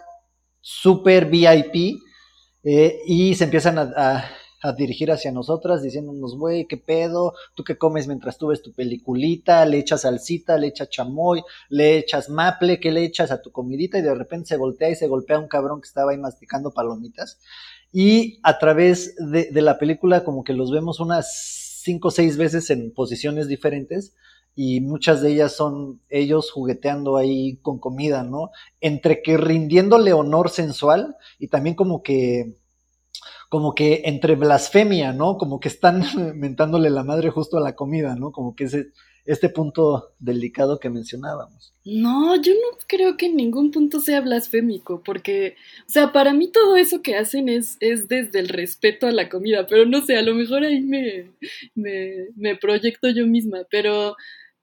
[0.62, 2.00] super VIP
[2.64, 4.26] eh, y se empiezan a,
[4.78, 7.34] dirigir hacia nosotras diciéndonos, güey, ¿qué pedo?
[7.56, 9.66] ¿Tú qué comes mientras tú ves tu peliculita?
[9.66, 13.98] Le echas salsita, le echas chamoy, le echas maple, ¿qué le echas a tu comidita?
[13.98, 17.40] Y de repente se voltea y se golpea un cabrón que estaba ahí masticando palomitas.
[17.94, 22.36] Y a través de, de la película como que los vemos unas cinco o seis
[22.36, 24.14] veces en posiciones diferentes
[24.56, 28.52] y muchas de ellas son ellos jugueteando ahí con comida, ¿no?
[28.82, 32.56] Entre que rindiéndole honor sensual y también como que
[33.50, 35.38] como que entre blasfemia, ¿no?
[35.38, 36.04] Como que están
[36.40, 38.32] mentándole la madre justo a la comida, ¿no?
[38.32, 38.88] Como que ese,
[39.30, 41.72] este punto delicado que mencionábamos.
[41.86, 45.56] No, yo no creo que en ningún punto sea blasfémico, porque,
[45.88, 49.30] o sea, para mí todo eso que hacen es, es desde el respeto a la
[49.30, 51.32] comida, pero no sé, a lo mejor ahí me,
[51.76, 54.16] me, me proyecto yo misma, pero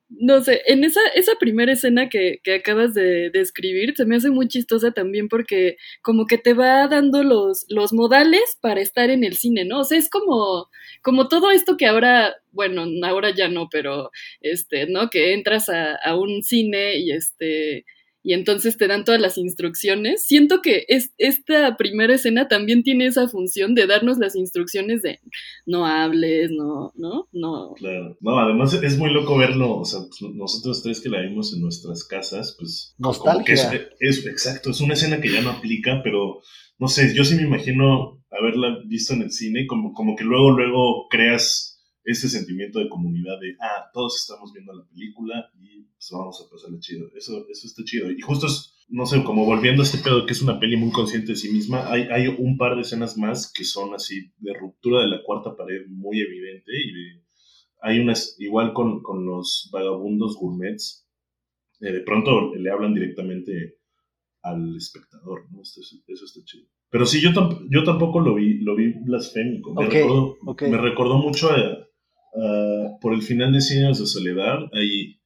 [0.08, 4.30] no sé, en esa, esa primera escena que, que acabas de describir se me hace
[4.30, 9.24] muy chistosa también porque como que te va dando los, los modales para estar en
[9.24, 9.80] el cine, ¿no?
[9.80, 10.68] O sea, es como,
[11.06, 15.08] como todo esto que ahora, bueno, ahora ya no, pero este, ¿no?
[15.08, 17.84] Que entras a, a un cine y este
[18.24, 20.24] y entonces te dan todas las instrucciones.
[20.26, 25.20] Siento que es, esta primera escena también tiene esa función de darnos las instrucciones de
[25.64, 27.74] no hables, no, no, no.
[27.74, 31.54] Claro, no, además es muy loco verlo, o sea, pues, nosotros tres que la vimos
[31.54, 32.96] en nuestras casas, pues...
[32.98, 33.54] Nostalgia.
[34.00, 36.40] es, exacto, es una escena que ya no aplica, pero
[36.80, 40.50] no sé, yo sí me imagino haberla visto en el cine, como, como que luego,
[40.50, 46.08] luego creas ese sentimiento de comunidad de, ah, todos estamos viendo la película y pues
[46.12, 47.08] vamos a pasarle chido.
[47.16, 48.10] Eso, eso está chido.
[48.12, 50.92] Y justo es, no sé, como volviendo a este pedo que es una peli muy
[50.92, 54.54] consciente de sí misma, hay, hay un par de escenas más que son así de
[54.54, 57.24] ruptura de la cuarta pared muy evidente y de,
[57.80, 61.06] hay unas, igual con, con los vagabundos gourmets,
[61.80, 63.78] eh, de pronto le hablan directamente
[64.42, 65.62] al espectador, ¿no?
[65.62, 66.68] Eso, eso está chido.
[66.90, 67.30] Pero sí, yo,
[67.70, 69.74] yo tampoco lo vi, lo vi blasfémico.
[69.74, 71.86] Me, recordó, me recordó mucho a,
[73.00, 75.20] por el final de Cien años de soledad hay,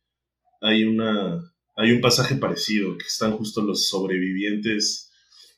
[0.60, 5.10] hay, una, hay un pasaje parecido, que están justo los sobrevivientes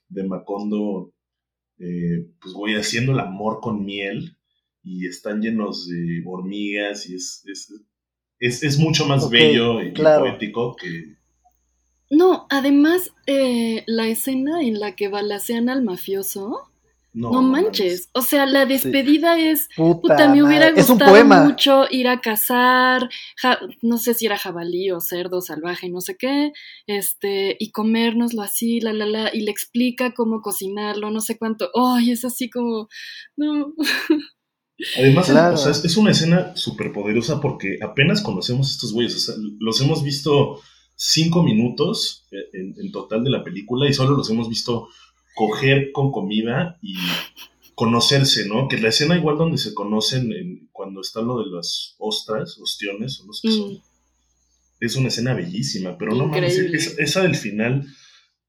[0.08, 1.12] de Macondo,
[1.78, 4.36] eh, pues voy haciendo el amor con miel
[4.82, 7.44] y están llenos de hormigas y es,
[8.38, 11.21] es, es, mucho más bello y poético que...
[12.12, 16.70] No, además, eh, la escena en la que balacean al mafioso,
[17.14, 18.10] no, manches.
[18.12, 19.70] O sea, la despedida es.
[19.74, 23.08] Puta, me hubiera gustado mucho ir a cazar.
[23.80, 26.52] no sé si era jabalí o cerdo salvaje, no sé qué.
[26.86, 29.34] Este, y comérnoslo así, la, la, la.
[29.34, 31.70] Y le explica cómo cocinarlo, no sé cuánto.
[31.74, 32.88] Ay, es así como.
[33.38, 33.72] No.
[34.98, 39.16] Además, o sea, es, una escena súper poderosa porque apenas conocemos a estos güeyes.
[39.16, 40.60] O sea, los hemos visto
[41.04, 44.88] cinco minutos eh, en total de la película y solo los hemos visto
[45.34, 46.94] coger con comida y
[47.74, 48.68] conocerse, ¿no?
[48.68, 53.26] Que la escena igual donde se conocen cuando está lo de las ostras, ostiones, o
[53.26, 53.82] no sé son,
[54.80, 56.56] es una escena bellísima, pero no mames,
[56.98, 57.86] esa, del final,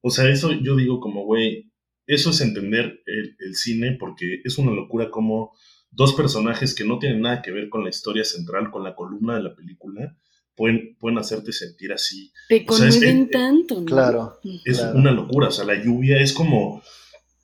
[0.02, 1.72] o sea, eso yo digo como, güey,
[2.06, 5.54] eso es entender el, el, cine porque es una locura como
[5.90, 9.36] dos personajes que no tienen nada que ver con la historia central, con la columna
[9.36, 10.18] de la película,
[10.56, 12.32] pueden, pueden hacerte sentir así.
[12.50, 13.86] Te conmueven tanto, ¿no?
[13.86, 14.40] Claro.
[14.66, 16.82] Es una locura, o sea, la lluvia es como,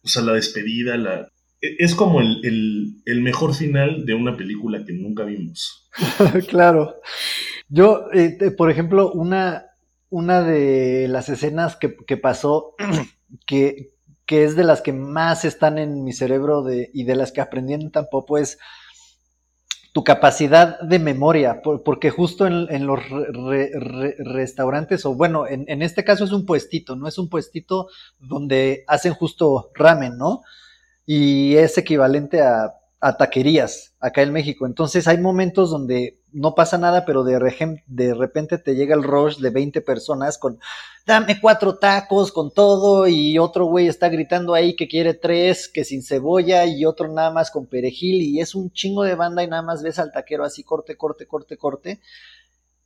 [0.01, 1.27] o sea, la despedida, la...
[1.61, 5.89] E, es como el, mejor final de una película que nunca vimos.
[6.47, 6.99] claro.
[7.67, 9.65] Yo, eh, por ejemplo, una,
[10.09, 12.75] una de las escenas que, que pasó,
[13.45, 13.91] que,
[14.25, 17.41] que, es de las que más están en mi cerebro de, y de las que
[17.41, 18.57] aprendí en Tampoco es
[19.99, 23.01] tu capacidad de memoria, porque justo en, los
[24.17, 27.05] restaurantes, o bueno, en, este caso es un puestito, ¿no?
[27.05, 30.39] Es un puestito donde hacen justo ramen, ¿no?
[31.05, 34.65] Y es equivalente a a taquerías acá en México.
[34.65, 39.37] Entonces hay momentos donde no pasa nada, pero de, de repente te llega el rush
[39.37, 40.59] de 20 personas con
[41.05, 45.83] dame cuatro tacos con todo y otro güey está gritando ahí que quiere tres, que
[45.83, 49.47] sin cebolla y otro nada más con perejil y es un chingo de banda y
[49.47, 52.01] nada más ves al taquero así corte, corte, corte, corte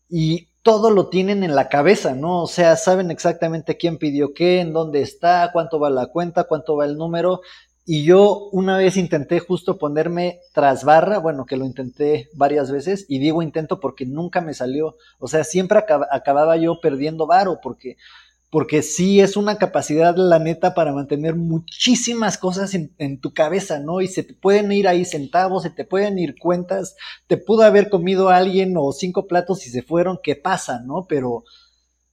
[0.09, 2.43] y todo lo tienen en la cabeza, ¿no?
[2.43, 6.77] O sea, saben exactamente quién pidió qué, en dónde está, cuánto va la cuenta, cuánto
[6.77, 7.41] va el número
[7.85, 13.05] y yo una vez intenté justo ponerme tras barra, bueno, que lo intenté varias veces,
[13.09, 14.95] y digo intento porque nunca me salió.
[15.19, 15.79] O sea, siempre
[16.11, 17.97] acababa yo perdiendo varo, porque,
[18.49, 23.79] porque sí es una capacidad, la neta, para mantener muchísimas cosas en, en, tu cabeza,
[23.79, 23.99] ¿no?
[23.99, 26.95] Y se te pueden ir ahí centavos, se te pueden ir cuentas,
[27.27, 31.05] te pudo haber comido alguien o cinco platos y se fueron, ¿qué pasa, no?
[31.09, 31.43] Pero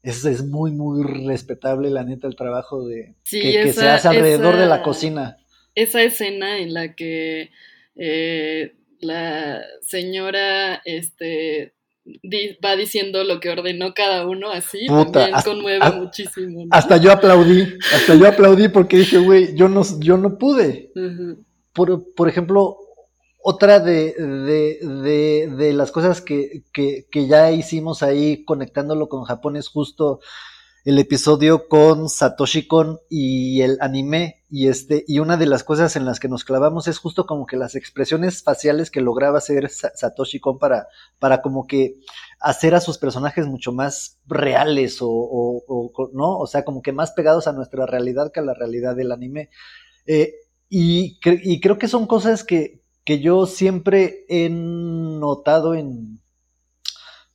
[0.03, 4.67] es, es muy, muy respetable, la neta, el trabajo de que, se hace alrededor de
[4.67, 5.37] la cocina
[5.75, 7.51] esa escena en la que
[7.97, 11.75] eh, la señora este,
[12.65, 16.67] va diciendo lo que ordenó cada uno así, también conmueve muchísimo.
[16.71, 20.93] Hasta yo aplaudí, hasta yo aplaudí porque dije, güey, yo no, yo no pude.
[21.73, 22.79] por, por, ejemplo,
[23.43, 29.57] otra de, de, de, las cosas que, que, que, ya hicimos ahí conectándolo con Japón
[29.57, 30.21] es justo
[30.85, 35.95] el episodio con Satoshi Kon y el anime y este y una de las cosas
[35.95, 39.69] en las que nos clavamos es justo como que las expresiones faciales que lograba hacer
[39.69, 40.89] Satoshi Kon para
[41.19, 41.97] para como que
[42.41, 45.63] hacer a sus personajes mucho más reales o,
[46.15, 49.13] no o sea como que más pegados a nuestra realidad que a la realidad del
[49.13, 49.51] anime.
[50.07, 50.35] Eh,
[50.69, 56.21] y, y creo que son cosas que, que yo siempre he notado en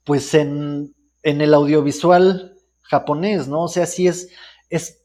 [0.04, 2.55] pues en en el audiovisual
[2.90, 3.64] japonés, ¿no?
[3.64, 4.30] O sea, sí es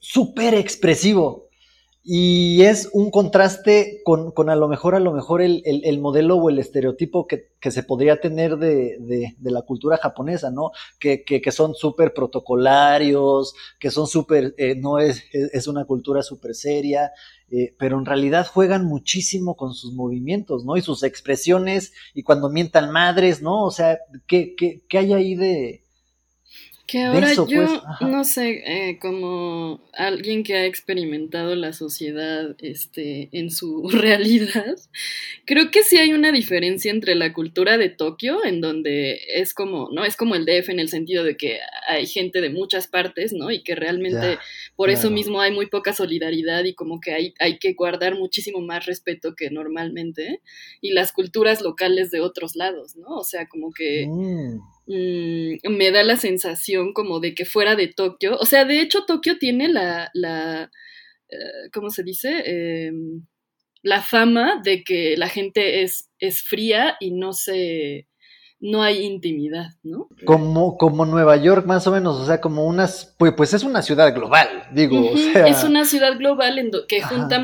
[0.01, 1.51] súper expresivo
[2.03, 6.37] y es un contraste con, con, a lo mejor, a lo mejor el, el, modelo
[6.37, 10.71] o el estereotipo que, que se podría tener de, de, de, la cultura japonesa, ¿no?
[10.99, 16.23] Que, que, que son súper protocolarios, que son súper, eh, no es, es una cultura
[16.23, 17.13] súper seria,
[17.51, 20.79] eh, pero en realidad juegan muchísimo con sus movimientos, ¿no?
[20.79, 23.63] Y sus expresiones, y cuando mientan madres, ¿no?
[23.65, 25.85] O sea, ¿qué, qué, qué hay ahí de,
[26.91, 33.29] que ahora yo, pues, no sé, eh, como alguien que ha experimentado la sociedad este,
[33.31, 34.77] en su realidad,
[35.45, 39.89] creo que sí hay una diferencia entre la cultura de Tokio, en donde es como,
[39.93, 40.05] ¿no?
[40.05, 43.53] Es como el DF en el sentido de que hay gente de muchas partes, ¿no?
[43.53, 44.39] Y que realmente
[44.75, 48.61] por eso mismo hay muy poca solidaridad y como que hay, hay que guardar muchísimo
[48.61, 50.41] más respeto que normalmente,
[50.81, 53.17] y las culturas locales de otros lados, ¿no?
[53.17, 54.09] O sea, como que...
[54.09, 54.59] Mm.
[54.93, 59.05] Mm, me da la sensación como de que fuera de Tokio, o sea, de hecho
[59.05, 60.69] Tokio tiene la, la
[61.29, 62.43] eh, ¿cómo se dice?
[62.45, 63.25] Em,
[63.83, 68.09] la fama de que la gente es, es fría y no se,
[68.59, 70.09] no hay intimidad, ¿no?
[70.25, 73.83] Como, como Nueva York, más o menos, o sea, como unas, pues, pues es una
[73.83, 75.47] ciudad global, digo, o sea...
[75.47, 77.41] Es una ciudad global en que junta,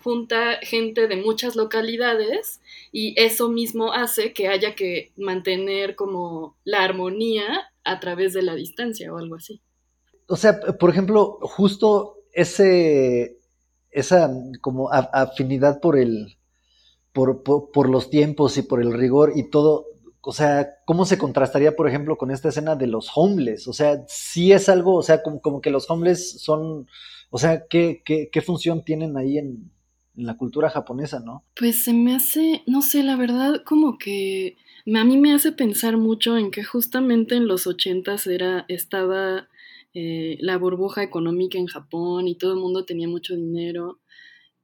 [0.00, 2.60] junta gente de muchas localidades
[2.96, 7.44] y eso mismo hace que haya que mantener como la armonía
[7.82, 9.60] a través de la distancia o algo así.
[10.28, 13.40] O sea, por ejemplo, justo ese,
[13.90, 14.30] esa
[14.60, 16.38] como afinidad por el,
[17.12, 19.86] por, por los tiempos y por el rigor y todo,
[20.20, 23.66] o sea, ¿cómo se contrastaría, por ejemplo, con esta escena de los homeless?
[23.66, 26.86] O sea, sí es algo, o sea, como, como que los homeless son,
[27.30, 29.72] o sea, ¿qué, qué, qué función tienen ahí en,
[30.16, 31.44] la cultura japonesa, no?
[31.56, 35.96] Pues se me hace, no sé, la verdad, como que a mí me hace pensar
[35.96, 39.48] mucho en que justamente en los ochentas era, estaba
[39.94, 44.00] eh, la burbuja económica en Japón y todo el mundo tenía mucho dinero.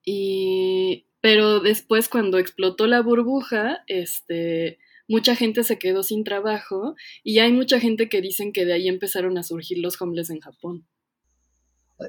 [0.05, 7.41] Y, pero después cuando explotó la burbuja, este mucha gente se quedó sin trabajo y
[7.41, 10.87] hay mucha gente que dicen que de ahí empezaron a surgir los homeless en Japón.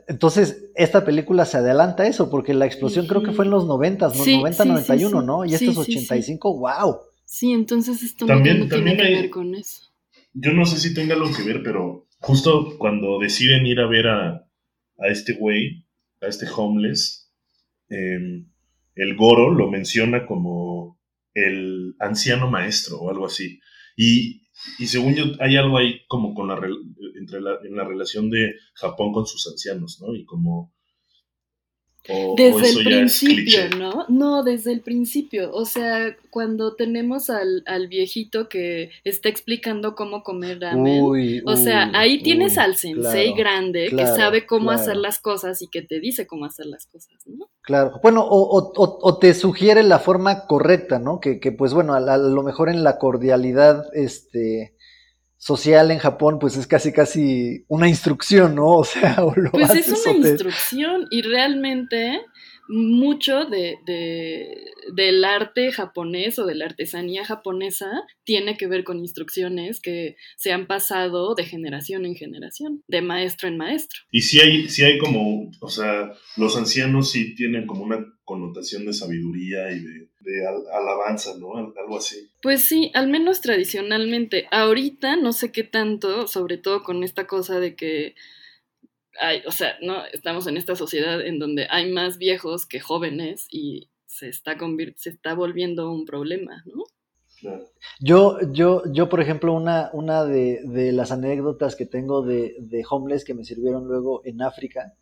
[0.07, 3.65] Entonces, esta película se adelanta a eso, porque la explosión creo que fue en los
[3.65, 5.45] 90, 90, 91, ¿no?
[5.45, 6.97] Y esto es 85, wow.
[7.25, 9.91] Sí, entonces esto también, no tiene que ver con eso.
[10.33, 14.07] Yo no sé si tenga algo que ver, pero justo cuando deciden ir a ver
[14.07, 14.47] a,
[14.97, 15.85] a este güey,
[16.21, 17.31] a este homeless,
[17.89, 18.47] em,
[18.95, 20.99] el Goro lo menciona como
[21.33, 23.59] el anciano maestro o algo así.
[23.95, 24.40] Y,
[24.79, 26.59] y según yo, hay algo ahí como con la,
[27.15, 30.15] entre la, en la relación de Japón con sus ancianos, ¿no?
[30.15, 30.73] Y como...
[32.09, 33.59] O, o Desde eso el principio.
[33.77, 34.05] ¿no?
[34.09, 35.51] No, desde el principio.
[35.53, 41.03] O sea, cuando tenemos al, al viejito que está explicando cómo comer ramen.
[41.03, 44.69] Uy, o sea, uy, ahí tienes uy, al sensei claro, grande claro, que sabe cómo
[44.69, 44.81] claro.
[44.81, 47.49] hacer las cosas y que te dice cómo hacer las cosas, ¿no?
[47.61, 51.19] Claro, bueno, o, o- o- o te sugiere la forma correcta, ¿no?
[51.19, 54.73] Que, que pues bueno, a, la- a lo mejor en la cordialidad este,
[55.43, 58.67] social en Japón, pues es casi casi una instrucción, ¿no?
[58.77, 62.21] O sea, o lo Pues es una o te- instrucción y realmente
[62.69, 64.55] mucho de, de-
[64.93, 67.87] del arte japonés o de la artesanía japonesa
[68.23, 73.47] tiene que ver con instrucciones que se han pasado de generación en generación, de maestro
[73.47, 73.99] en maestro.
[74.11, 78.85] Y sí hay, sí hay como, o sea, los ancianos sí tienen como una connotación
[78.85, 81.55] de sabiduría y de, de al- alabanza, ¿no?
[81.57, 82.29] Al- Algo así.
[82.41, 84.47] Pues sí, al menos tradicionalmente.
[84.51, 88.15] Ahorita no sé qué tanto, sobre todo con esta cosa de que
[89.19, 93.47] hay, o sea, no estamos en esta sociedad en donde hay más viejos que jóvenes
[93.49, 94.57] y se está
[94.95, 96.83] se está volviendo un problema, ¿no?
[97.39, 97.69] Claro.
[97.99, 102.83] Yo, yo, yo, por ejemplo, una, una de, de las anécdotas que tengo de, de
[102.87, 104.93] homeless que me sirvieron luego en África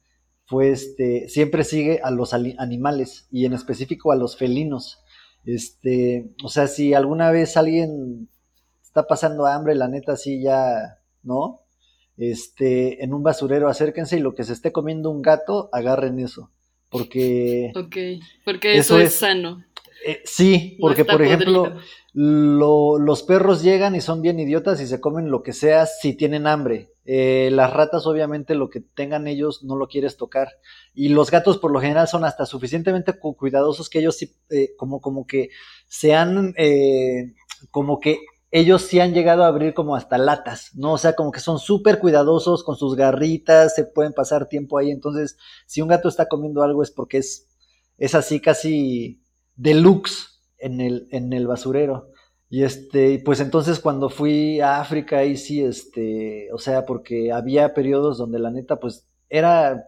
[0.46, 5.04] fue este, siempre sigue a los animales y en específico a los felinos.
[5.46, 8.30] Este, o sea, si alguna vez alguien
[8.84, 11.62] está pasando hambre, la neta sí ya, ¿no?
[12.18, 16.52] Este, en un basurero acérquense y lo que se esté comiendo un gato, agarren eso.
[16.90, 17.96] Porque Ok,
[18.44, 19.64] porque eso, Eso es, es- sano.
[20.06, 21.78] eh, sí, porque por ejemplo,
[22.14, 26.14] lo- los perros llegan y son bien idiotas y se comen lo que sea si
[26.14, 26.90] tienen hambre.
[27.12, 30.50] Eh, las ratas, obviamente, lo que tengan ellos no lo quieres tocar.
[30.94, 34.76] Y los gatos, por lo general, son hasta suficientemente cu- cuidadosos que ellos sí, eh,
[34.78, 35.50] como, como que
[35.88, 37.34] se han, eh,
[37.72, 38.20] como que
[38.52, 40.94] ellos sí han llegado a abrir como hasta latas, ¿no?
[40.94, 44.92] O sea, como que son súper cuidadosos con sus garritas, se pueden pasar tiempo ahí.
[44.92, 45.38] Entonces,
[45.68, 47.48] si un gato está comiendo algo es porque es,
[47.98, 49.22] es así casi
[49.56, 52.12] deluxe en el, en el basurero.
[52.50, 57.74] Y este, pues entonces cuando fui a África, ahí sí, este, o sea, porque había
[57.76, 59.86] periodos donde la neta, pues, era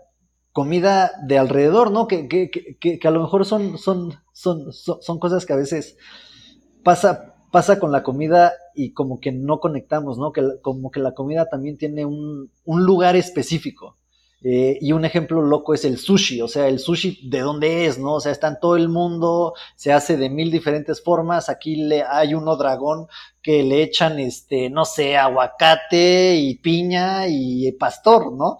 [0.51, 2.07] comida de alrededor, ¿no?
[2.07, 5.97] Que, que, que, que- a lo mejor son, son, son, son, cosas que a veces
[6.83, 10.31] pasa, pasa con la comida y como que no conectamos, ¿no?
[10.33, 13.97] Que como que la comida también tiene un, un lugar específico.
[14.43, 17.99] Eh, y un ejemplo loco es el sushi, o sea, el sushi de dónde es,
[17.99, 18.15] ¿no?
[18.15, 21.47] O sea, está en todo el mundo, se hace de mil diferentes formas.
[21.47, 23.07] Aquí le, hay uno dragón
[23.43, 28.57] que le echan, este, no sé, aguacate y piña y pastor, ¿no?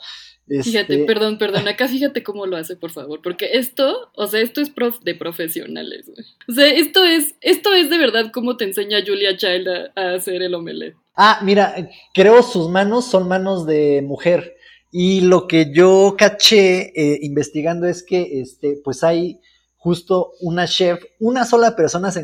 [0.47, 4.41] Fíjate, Este, perdón, perdón, acá fíjate cómo lo hace, por favor, porque esto, o sea,
[4.41, 6.25] esto es prof de profesionales, güey.
[6.47, 10.13] O sea, esto es, esto es de verdad cómo te enseña Julia Child a, a
[10.15, 10.97] hacer el omelette.
[11.15, 14.57] Ah, mira, creo sus manos son manos de mujer.
[14.91, 19.39] Y lo que yo caché eh, investigando es que, este, pues hay
[19.77, 22.23] justo una chef, una sola persona se,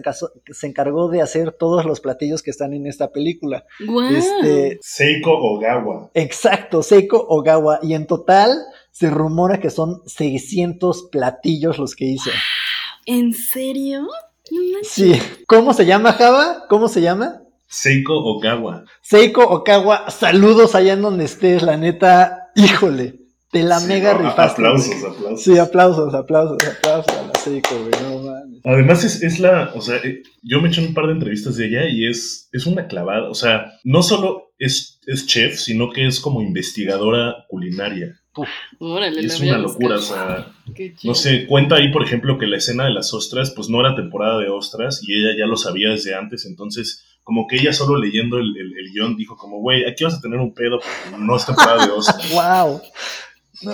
[0.51, 3.65] se encargó de hacer todos los platillos que están en esta película.
[3.84, 4.13] ¡Guau!
[4.13, 6.11] Este, Seiko Ogawa.
[6.13, 7.80] exacto, Seiko Ogawa.
[7.82, 8.55] Y en total
[8.91, 12.30] se rumora que son 600 platillos los que hizo.
[13.07, 14.01] ¿En serio?
[14.51, 14.80] No.
[14.84, 15.13] Sí.
[15.47, 16.65] ¿Cómo se llama, Java?
[16.70, 17.41] ¿Cómo se llama?
[17.68, 18.86] Seiko Ogawa.
[19.01, 23.16] Seiko Okawa, saludos allá en donde estés, la neta, híjole,
[23.51, 24.62] te la Sí, mega no, rifaste.
[24.62, 25.12] Aplausos, güey.
[25.12, 25.43] aplausos.
[25.43, 28.62] Sí, aplausos, aplausos, aplausos a la Seiko, güey, no mames.
[28.66, 31.68] Además es, es la, o sea, eh, yo me eché un par de entrevistas de
[31.68, 36.05] ella y es, es una clavada, o sea, no solo es, es chef, sino que
[36.08, 38.20] es como investigadora culinaria.
[38.80, 41.12] Órale, la es una locura, o sea, Qué chido.
[41.12, 43.95] no sé, cuenta ahí, por ejemplo, que la escena de las ostras, pues no era
[43.95, 47.99] temporada de ostras y ella ya lo sabía desde antes, entonces como que ella solo
[47.99, 51.21] leyendo el, el- el guion dijo como, güey, aquí vas a tener un pedo porque
[51.21, 52.32] no es temporada de ostras.
[52.34, 52.82] Wow.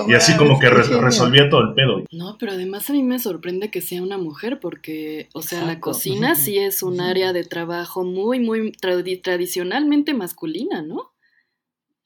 [0.09, 2.03] Y así como que re- resolvía todo el pedo.
[2.11, 5.79] No, pero además a mí me sorprende que sea una mujer porque, o sea, la
[5.79, 11.11] cocina sí es un área de trabajo muy, muy tradi- tradicionalmente masculina, ¿no?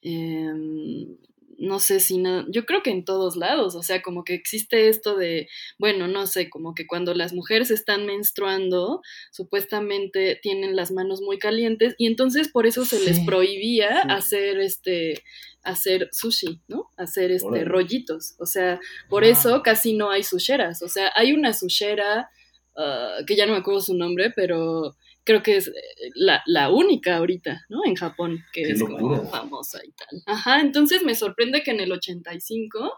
[0.02, 1.18] Em,
[1.58, 4.90] no sé si no, yo creo que en todos lados, o sea, como que existe
[4.90, 5.50] esto de,
[5.80, 9.02] bueno, no sé, como que cuando las mujeres están menstruando,
[9.32, 14.08] supuestamente tienen las manos muy calientes y entonces por eso se les prohibía sí.
[14.10, 15.24] hacer este
[15.64, 16.92] hacer sushi, ¿no?
[16.96, 18.80] Hacer este rollitos, o sea,
[19.10, 19.30] por Ah.
[19.30, 22.30] eso casi no hay susheras, o sea, hay una sushera
[22.78, 24.96] ah, que ya no me acuerdo su nombre, pero
[25.28, 25.72] creo que es eh,
[26.16, 27.86] la, la única ahorita, ¿no?
[27.86, 30.24] En Japón, que Qué es como famosa y tal.
[30.26, 32.94] Ajá, entonces me sorprende que en el 85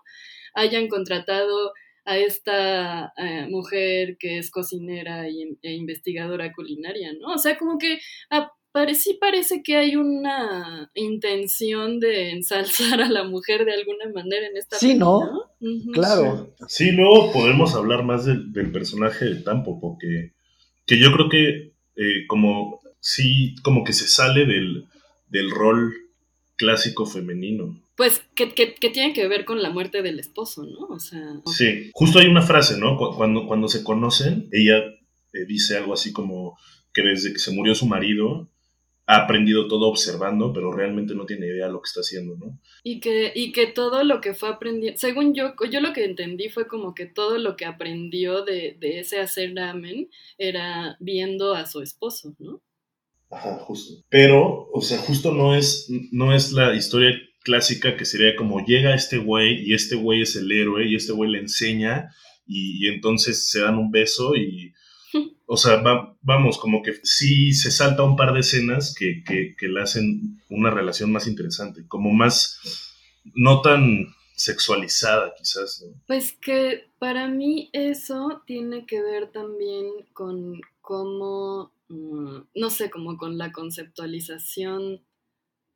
[0.53, 1.73] hayan contratado
[2.05, 7.33] a esta eh, mujer que es cocinera y- e investigadora culinaria, ¿no?
[7.33, 7.99] O sea, como que
[8.29, 8.51] ah,
[8.93, 14.55] sí parece que hay una intención de ensalzar a la mujer de alguna manera en
[14.55, 15.49] esta Sí, ¿no?
[15.93, 16.53] Claro.
[16.67, 16.91] Sí.
[16.91, 20.33] luego podemos hablar más del, personaje de Tampopo, que,
[20.85, 21.68] que yo creo que
[21.99, 24.85] eh, como sí, como que se sale del,
[25.27, 25.93] del rol
[26.55, 27.81] clásico femenino.
[27.95, 30.87] Pues que, que, tiene que ver con la muerte del esposo, ¿no?
[30.87, 31.41] O sea.
[31.45, 32.95] Sí, justo hay una frase, ¿no?
[32.95, 34.77] Cuando, cuando se conocen, ella
[35.33, 36.57] eh, dice algo así como
[36.93, 38.49] que desde que se murió su marido,
[39.09, 42.59] ha aprendido todo observando, pero realmente no tiene idea de lo que está haciendo, ¿no?
[42.83, 46.49] Y que, y que todo lo que fue aprendiendo, según yo, yo lo que entendí
[46.49, 51.65] fue como que todo lo que aprendió de, de ese hacer ramen era viendo a
[51.65, 52.61] su esposo, ¿no?
[53.31, 54.05] Ajá, justo.
[54.09, 57.09] Pero, o sea, justo no es, no es la historia
[57.43, 61.13] clásica que sería como llega este güey y este güey es el héroe y este
[61.13, 62.11] güey le enseña
[62.45, 64.71] y, y entonces se dan un beso y
[65.51, 65.81] o sea,
[66.21, 70.69] vamos, como que sí se salta un par de escenas que, que, le hacen una
[70.69, 72.59] relación más interesante, como más,
[73.33, 75.83] no tan sexualizada quizás.
[76.05, 83.17] Pues que para mí eso tiene que ver también con cómo, mm, no sé, como
[83.17, 85.03] con la conceptualización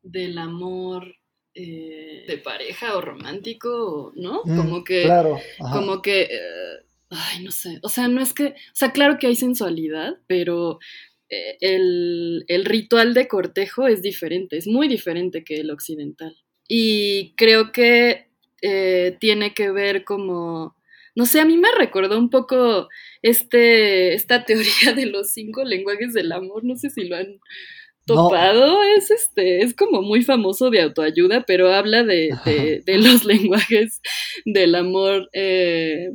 [0.03, 1.15] del amor
[1.55, 4.43] eh, de pareja o romántico, ¿no?
[4.45, 5.39] Mm, como que, claro,
[5.71, 6.86] como que eh,
[7.16, 7.80] Ay, no sé.
[7.84, 8.47] O sea, no es que.
[8.47, 10.80] O sea, claro que hay sensualidad, pero
[11.30, 16.36] eh, el, ritual de cortejo es diferente, es muy diferente que el occidental.
[16.68, 18.28] Y creo que
[18.61, 20.76] eh, tiene que ver como.
[21.16, 22.89] No sé, a mí me recordó un poco
[23.22, 26.64] este, esta teoría de los cinco lenguajes del amor.
[26.64, 27.39] No sé si lo han
[28.05, 28.84] topado.
[28.97, 32.30] Es este, es como muy famoso de autoayuda, pero habla de,
[32.88, 34.01] los lenguajes
[34.45, 35.30] del amor.
[35.34, 36.09] Eh,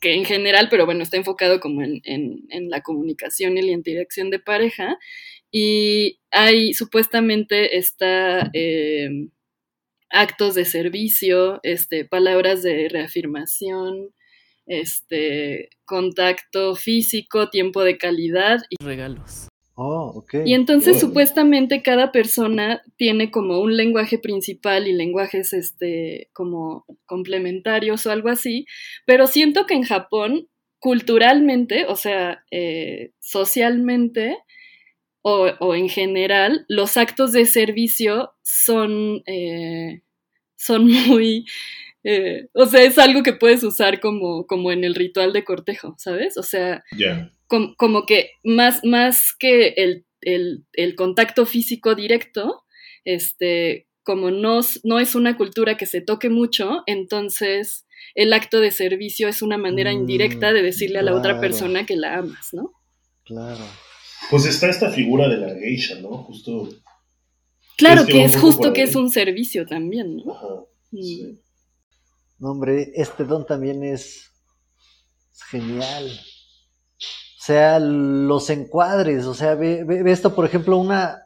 [0.00, 4.38] que en general, pero bueno, está enfocado como en, la comunicación y la interacción de
[4.38, 4.98] pareja.
[5.50, 9.08] Y hay supuestamente está eh,
[10.10, 14.10] actos de servicio, este, palabras de reafirmación,
[14.66, 19.48] este, contacto físico, tiempo de calidad y regalos.
[19.78, 26.86] Oh, y entonces supuestamente cada persona tiene como un lenguaje principal y lenguajes este como
[27.04, 28.64] complementarios o algo así,
[29.04, 30.48] pero siento que en Japón
[30.78, 34.38] culturalmente, o sea, eh, socialmente
[35.20, 40.02] o, en general, los actos de servicio son, eh,
[40.56, 41.44] son muy
[42.08, 45.96] eh, o sea, es algo que puedes usar como, como en el ritual de cortejo,
[45.98, 46.38] ¿sabes?
[46.38, 46.84] O sea,
[47.48, 52.64] como, que más, más que el, contacto físico directo,
[53.04, 58.70] este, como no, no es una cultura que se toque mucho, entonces el acto de
[58.70, 62.48] servicio es una manera mm, indirecta de decirle a la otra persona que la amas,
[62.52, 62.72] ¿no?
[63.24, 63.64] Claro.
[64.30, 66.10] Pues está esta figura de la geisha, ¿no?
[66.24, 66.68] Justo.
[67.76, 70.32] Claro, que es justo que es un servicio también, ¿no?
[70.32, 70.46] Ajá,
[70.92, 71.38] mm.
[72.38, 74.30] No, hombre, este don también es,
[75.50, 76.10] genial.
[77.46, 81.22] O sea, los encuadres, o sea, ve, esto, por ejemplo, una,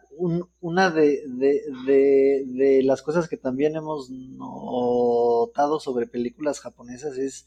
[0.60, 7.46] una de, de, las cosas que también hemos notado sobre películas japonesas es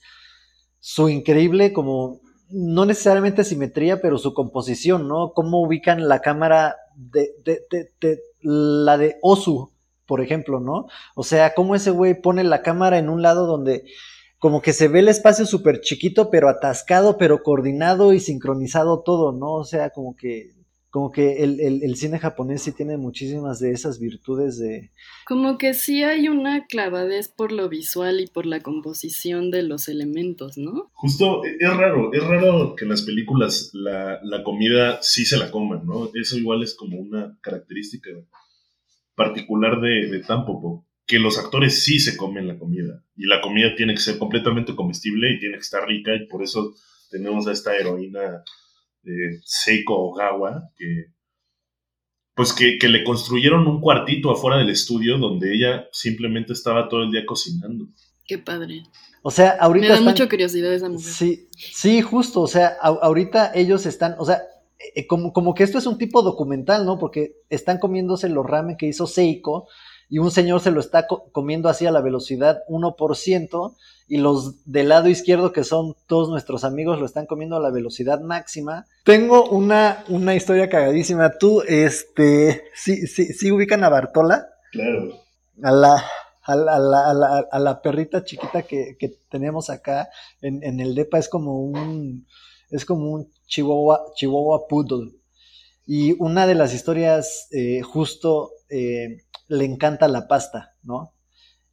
[0.79, 2.19] su increíble como
[2.49, 5.33] no necesariamente simetría, pero su composición, ¿no?
[5.33, 7.61] Cómo ubican la cámara de, de,
[8.01, 9.71] de, la de Osu,
[10.07, 10.87] por ejemplo, ¿no?
[11.13, 13.83] O sea, cómo ese güey pone la cámara en un lado donde
[14.43, 19.31] como que se ve el espacio súper chiquito, pero atascado, pero coordinado y sincronizado todo,
[19.31, 19.53] ¿no?
[19.53, 20.51] O sea, como que
[20.89, 24.91] como que el, cine japonés sí tiene muchísimas de esas virtudes de...
[25.25, 29.87] Como que sí hay una clavadez por lo visual y por la composición de los
[29.87, 30.91] elementos, ¿no?
[30.91, 35.51] Justo, es raro, es raro que en las películas la, la comida sí se la
[35.51, 36.11] coman, ¿no?
[36.13, 38.09] Eso igual es como una característica
[39.15, 43.75] particular de, de Tampopo, que los actores sí se comen la comida y la comida
[43.75, 46.75] tiene que ser completamente comestible y tiene que estar rica y por eso
[47.09, 48.43] tenemos a esta heroína
[49.03, 51.13] eh, Seiko Ogawa que
[52.35, 57.11] pues que, le construyeron un cuartito afuera del estudio donde ella simplemente estaba todo el
[57.11, 57.85] día cocinando.
[58.25, 58.83] Qué padre.
[59.21, 59.87] O sea, ahorita.
[59.87, 61.05] Me da mucha curiosidad esa mujer.
[61.05, 62.41] Sí, sí, justo.
[62.41, 64.15] O sea, ahorita ellos están.
[64.17, 64.41] O sea,
[64.95, 66.97] eh, como, como, que esto es un tipo documental, ¿no?
[66.97, 69.67] Porque están comiéndose los ramen que hizo Seiko
[70.13, 73.75] y un señor se lo está comiendo así a la velocidad 1%
[74.07, 77.71] y los del lado izquierdo, que son todos nuestros amigos, lo están comiendo a la
[77.71, 78.85] velocidad máxima.
[79.05, 81.31] Tengo una, una historia cagadísima.
[81.39, 84.49] Tú, este, sí, sí, sí ubican a Bartola.
[84.71, 85.17] Claro.
[85.63, 86.05] A la,
[86.43, 90.09] a la, a la, a la, perrita chiquita que, que tenemos acá
[90.43, 92.27] en, en el DEPA es como un
[92.69, 95.11] es como un chihuahua, chihuahua poodle.
[95.87, 99.17] y una de las historias eh, justo eh,
[99.47, 101.13] le encanta la pasta, ¿no?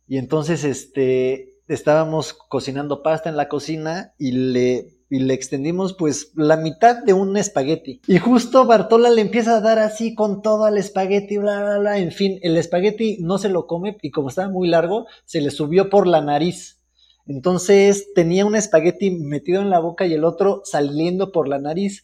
[0.07, 6.33] Y entonces este, estábamos cocinando pasta en la cocina y le, y le extendimos pues
[6.35, 8.01] la mitad de un espagueti.
[8.07, 11.99] Y justo Bartola le empieza a dar así con todo al espagueti, bla, bla, bla.
[11.99, 15.51] En fin, el espagueti no se lo come y como estaba muy largo, se le
[15.51, 16.81] subió por la nariz.
[17.27, 22.03] Entonces tenía un espagueti metido en la boca y el otro saliendo por la nariz.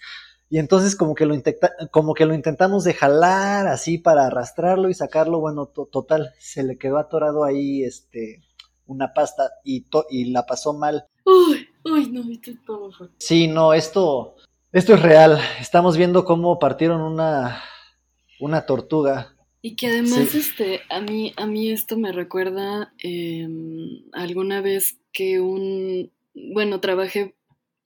[0.49, 4.88] Y entonces como que lo, intenta, como que lo intentamos de jalar así para arrastrarlo
[4.88, 8.42] y sacarlo, bueno, to total, se le quedó atorado ahí este
[8.86, 11.07] una pasta y, y la pasó mal.
[11.24, 12.90] Uy, uy, no, esto todo.
[13.18, 14.36] Sí, no, esto,
[14.72, 15.38] esto es real.
[15.61, 17.62] Estamos viendo cómo partieron una,
[18.38, 19.34] una tortuga.
[19.62, 20.38] Y que además, sí.
[20.38, 23.49] este, a mí, a mí esto me recuerda eh,
[24.12, 27.34] alguna vez que un, bueno, trabajé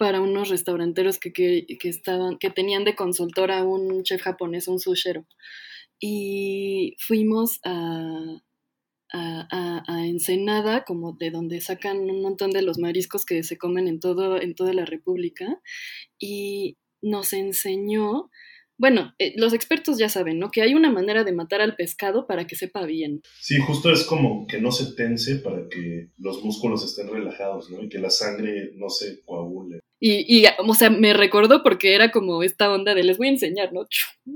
[0.00, 4.66] para unos restauranteros que, que, que, estaban, que tenían de consultor a un chef japonés,
[4.66, 5.26] un sushero.
[6.00, 8.40] Y fuimos a,
[9.12, 13.88] a, a, Ensenada, como de donde sacan un montón de los mariscos que se comen
[13.88, 15.60] en, todo, en toda la República,
[16.18, 18.30] y nos enseñó,
[18.80, 20.50] bueno, eh, los expertos ya saben, ¿no?
[20.50, 23.20] Que hay una manera de matar al pescado para que sepa bien.
[23.38, 27.82] Sí, justo es como que no se tense para que los músculos estén relajados, ¿no?
[27.84, 29.80] Y que la sangre no se coagule.
[30.00, 33.32] Y, y, o sea, me recordó porque era como esta onda de les voy a
[33.32, 33.82] enseñar, ¿no?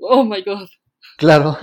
[0.02, 0.68] Oh my god.
[1.16, 1.56] Claro.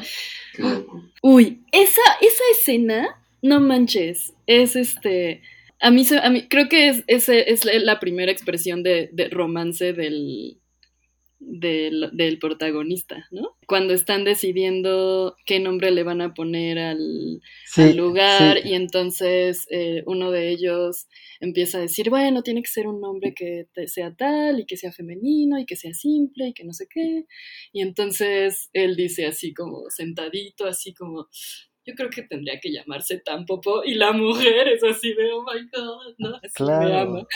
[1.22, 5.44] Uy, esa, esa escena, no manches, es este.
[5.80, 9.94] A mí, a mí creo que es, es, es la primera expresión de, de romance
[9.94, 10.61] del,
[11.44, 13.58] del, del, protagonista, ¿no?
[13.68, 18.70] Cuando están decidiendo qué nombre le van a poner al, sí, al lugar sí.
[18.70, 21.08] y entonces eh, uno de ellos
[21.39, 24.92] empieza a decir, bueno, tiene que ser un nombre que sea tal y que sea
[24.92, 27.26] femenino y que sea simple y que no sé qué.
[27.74, 31.28] Y entonces él dice así como sentadito, así como,
[31.86, 35.62] yo creo que tendría que llamarse Tampopo y la mujer es así de, oh my
[35.74, 36.36] god, ¿no?
[36.36, 36.88] Así claro.
[36.88, 37.28] me ama.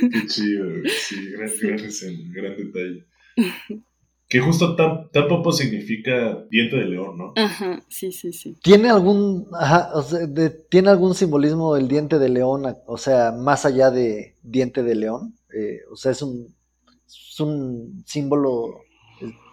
[0.00, 3.09] Qué chido, sí, gran, gran, escena, gran detalle.
[4.28, 7.32] Que justo tampoco significa diente de león, ¿no?
[7.34, 8.54] Ajá, sí, sí, sí.
[8.62, 12.62] ¿Tiene algún, ajá, o sea, de, ¿tiene algún simbolismo el diente de león?
[12.86, 15.34] O sea, más allá de diente de león.
[15.52, 16.54] Eh, o sea, es un,
[17.08, 18.82] es un símbolo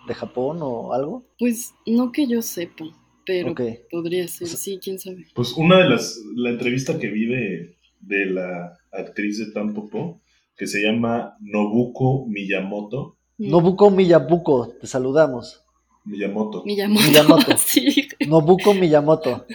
[0.08, 1.26] de Japón o algo.
[1.38, 2.86] Pues no que yo sepa,
[3.26, 3.80] pero okay.
[3.90, 5.26] podría ser, sí, quién sabe.
[5.34, 10.22] Pues una de las, la entrevista que vi de, de la actriz de Tampopo,
[10.56, 15.64] que se llama Nobuko Miyamoto, Nobuko Miyabuko, te saludamos.
[16.06, 16.64] Miyamoto.
[16.66, 17.08] Miyamoto.
[17.08, 17.58] Miyamoto.
[17.58, 18.08] sí.
[18.28, 19.46] Nobuko Miyamoto.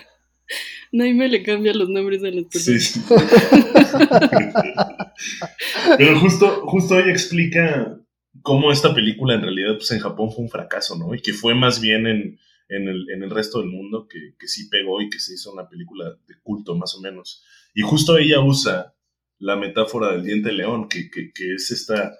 [0.93, 2.83] Naime le cambia los nombres a las personas.
[2.83, 3.03] Sí, sí.
[5.99, 7.99] Pero justo, justo ella explica
[8.43, 11.15] cómo esta película en realidad pues en Japón fue un fracaso, ¿no?
[11.15, 14.49] Y que fue más bien en, en, el, en el resto del mundo que, que
[14.49, 17.43] sí pegó y que se hizo una película de culto, más o menos.
[17.75, 18.95] Y justo ella usa
[19.39, 22.13] la metáfora del diente león, que, que, que es esta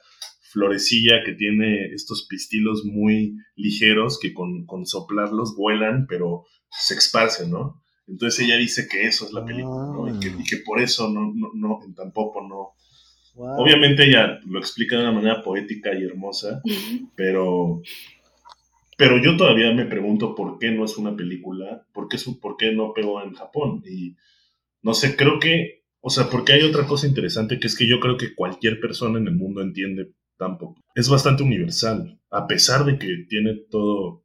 [0.53, 7.51] florecilla que tiene estos pistilos muy ligeros que con, con, soplarlos vuelan, pero se esparcen,
[7.51, 7.83] ¿no?
[8.07, 10.15] Entonces ella dice que eso es la película, ¿no?
[10.15, 12.73] Y que, y que por eso no, no, no, tampoco no.
[13.35, 13.63] Wow.
[13.63, 16.61] Obviamente ella lo explica de una manera poética y hermosa,
[17.17, 17.81] pero,
[18.99, 22.73] pero yo todavía me pregunto por qué no es una película, por qué, por qué
[22.73, 23.83] no pegó en Japón.
[23.87, 24.17] Y
[24.83, 28.01] no sé, creo que, o sea, porque hay otra cosa interesante que es que yo
[28.01, 30.81] creo que cualquier persona en el mundo entiende tampoco.
[30.97, 34.25] Es bastante universal, a pesar de que tiene todo,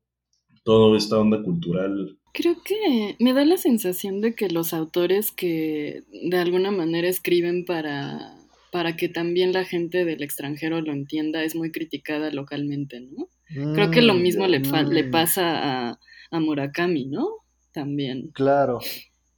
[0.63, 2.17] todo esta onda cultural.
[2.33, 7.65] Creo que me da la sensación de que los autores que de alguna manera escriben
[7.65, 8.35] para,
[8.71, 13.29] para que también la gente del extranjero lo entienda es muy criticada localmente, ¿no?
[13.49, 14.89] Mm, Creo que lo mismo le, mm.
[14.89, 15.99] le pasa a,
[16.31, 17.27] a, Murakami, ¿no?
[17.71, 18.31] También.
[18.33, 18.79] Claro.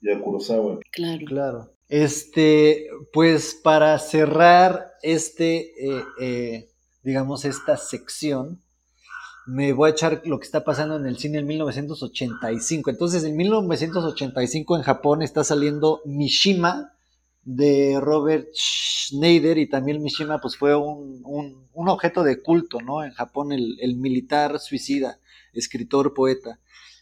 [0.01, 0.79] Y a Kurosawa.
[0.91, 1.25] Claro.
[1.25, 1.73] Claro.
[1.89, 6.69] Este, pues para cerrar este, eh, eh,
[7.03, 8.61] digamos, esta sección,
[9.47, 12.89] me voy a echar lo que está pasando en el cine en 1985.
[12.89, 16.93] Entonces, en 1985 en Japón está saliendo Mishima
[17.43, 23.03] de Robert Schneider y también Mishima pues fue un, un, objeto de culto, ¿no?
[23.03, 25.19] En Japón el, el, militar suicida,
[25.53, 26.59] escritor, poeta.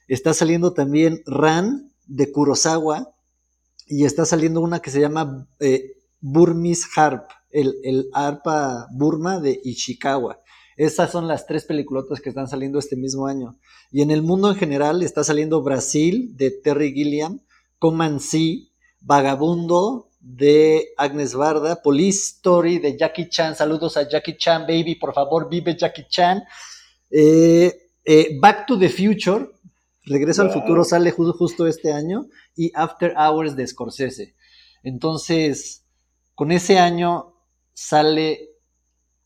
[0.07, 3.13] Está saliendo también Ran de Kurosawa
[3.87, 9.59] y está saliendo una que se llama eh, Burmese Harp, el, el arpa Burma de
[9.63, 10.41] Ishikawa.
[10.75, 13.57] Esas son las tres peliculotas que están saliendo este mismo año.
[13.91, 17.39] Y en el mundo en general está saliendo Brasil de Terry Gilliam,
[17.79, 18.71] Comancy,
[19.01, 25.13] Vagabundo de Agnes Barda, Police Story de Jackie Chan, saludos a Jackie Chan, baby, por
[25.13, 26.43] favor, vive Jackie Chan.
[27.09, 27.73] Eh,
[28.09, 29.49] Eh, Back to the Future,
[30.05, 30.51] Regreso al.
[30.51, 32.27] Futuro, sale ju- justo este año.
[32.55, 34.33] Y After Hours de Scorsese.
[34.81, 35.83] Entonces,
[36.33, 37.33] con ese año
[37.77, 38.49] sale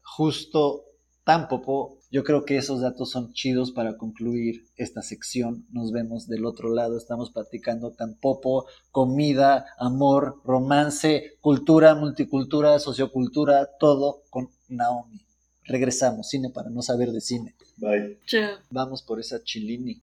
[0.02, 0.84] justo
[1.24, 2.00] Tampopo.
[2.12, 5.66] Yo creo que esos datos son chidos para concluir esta sección.
[5.72, 6.98] Nos vemos del otro lado.
[6.98, 15.22] Estamos platicando Tampopo, comida, amor, romance, cultura, multicultura, sociocultura, todo con Naomi.
[15.64, 17.56] Regresamos, cine para no saber de cine.
[17.78, 18.20] Bye.
[18.26, 18.58] Chao.
[18.70, 20.00] Vamos por esa chilini.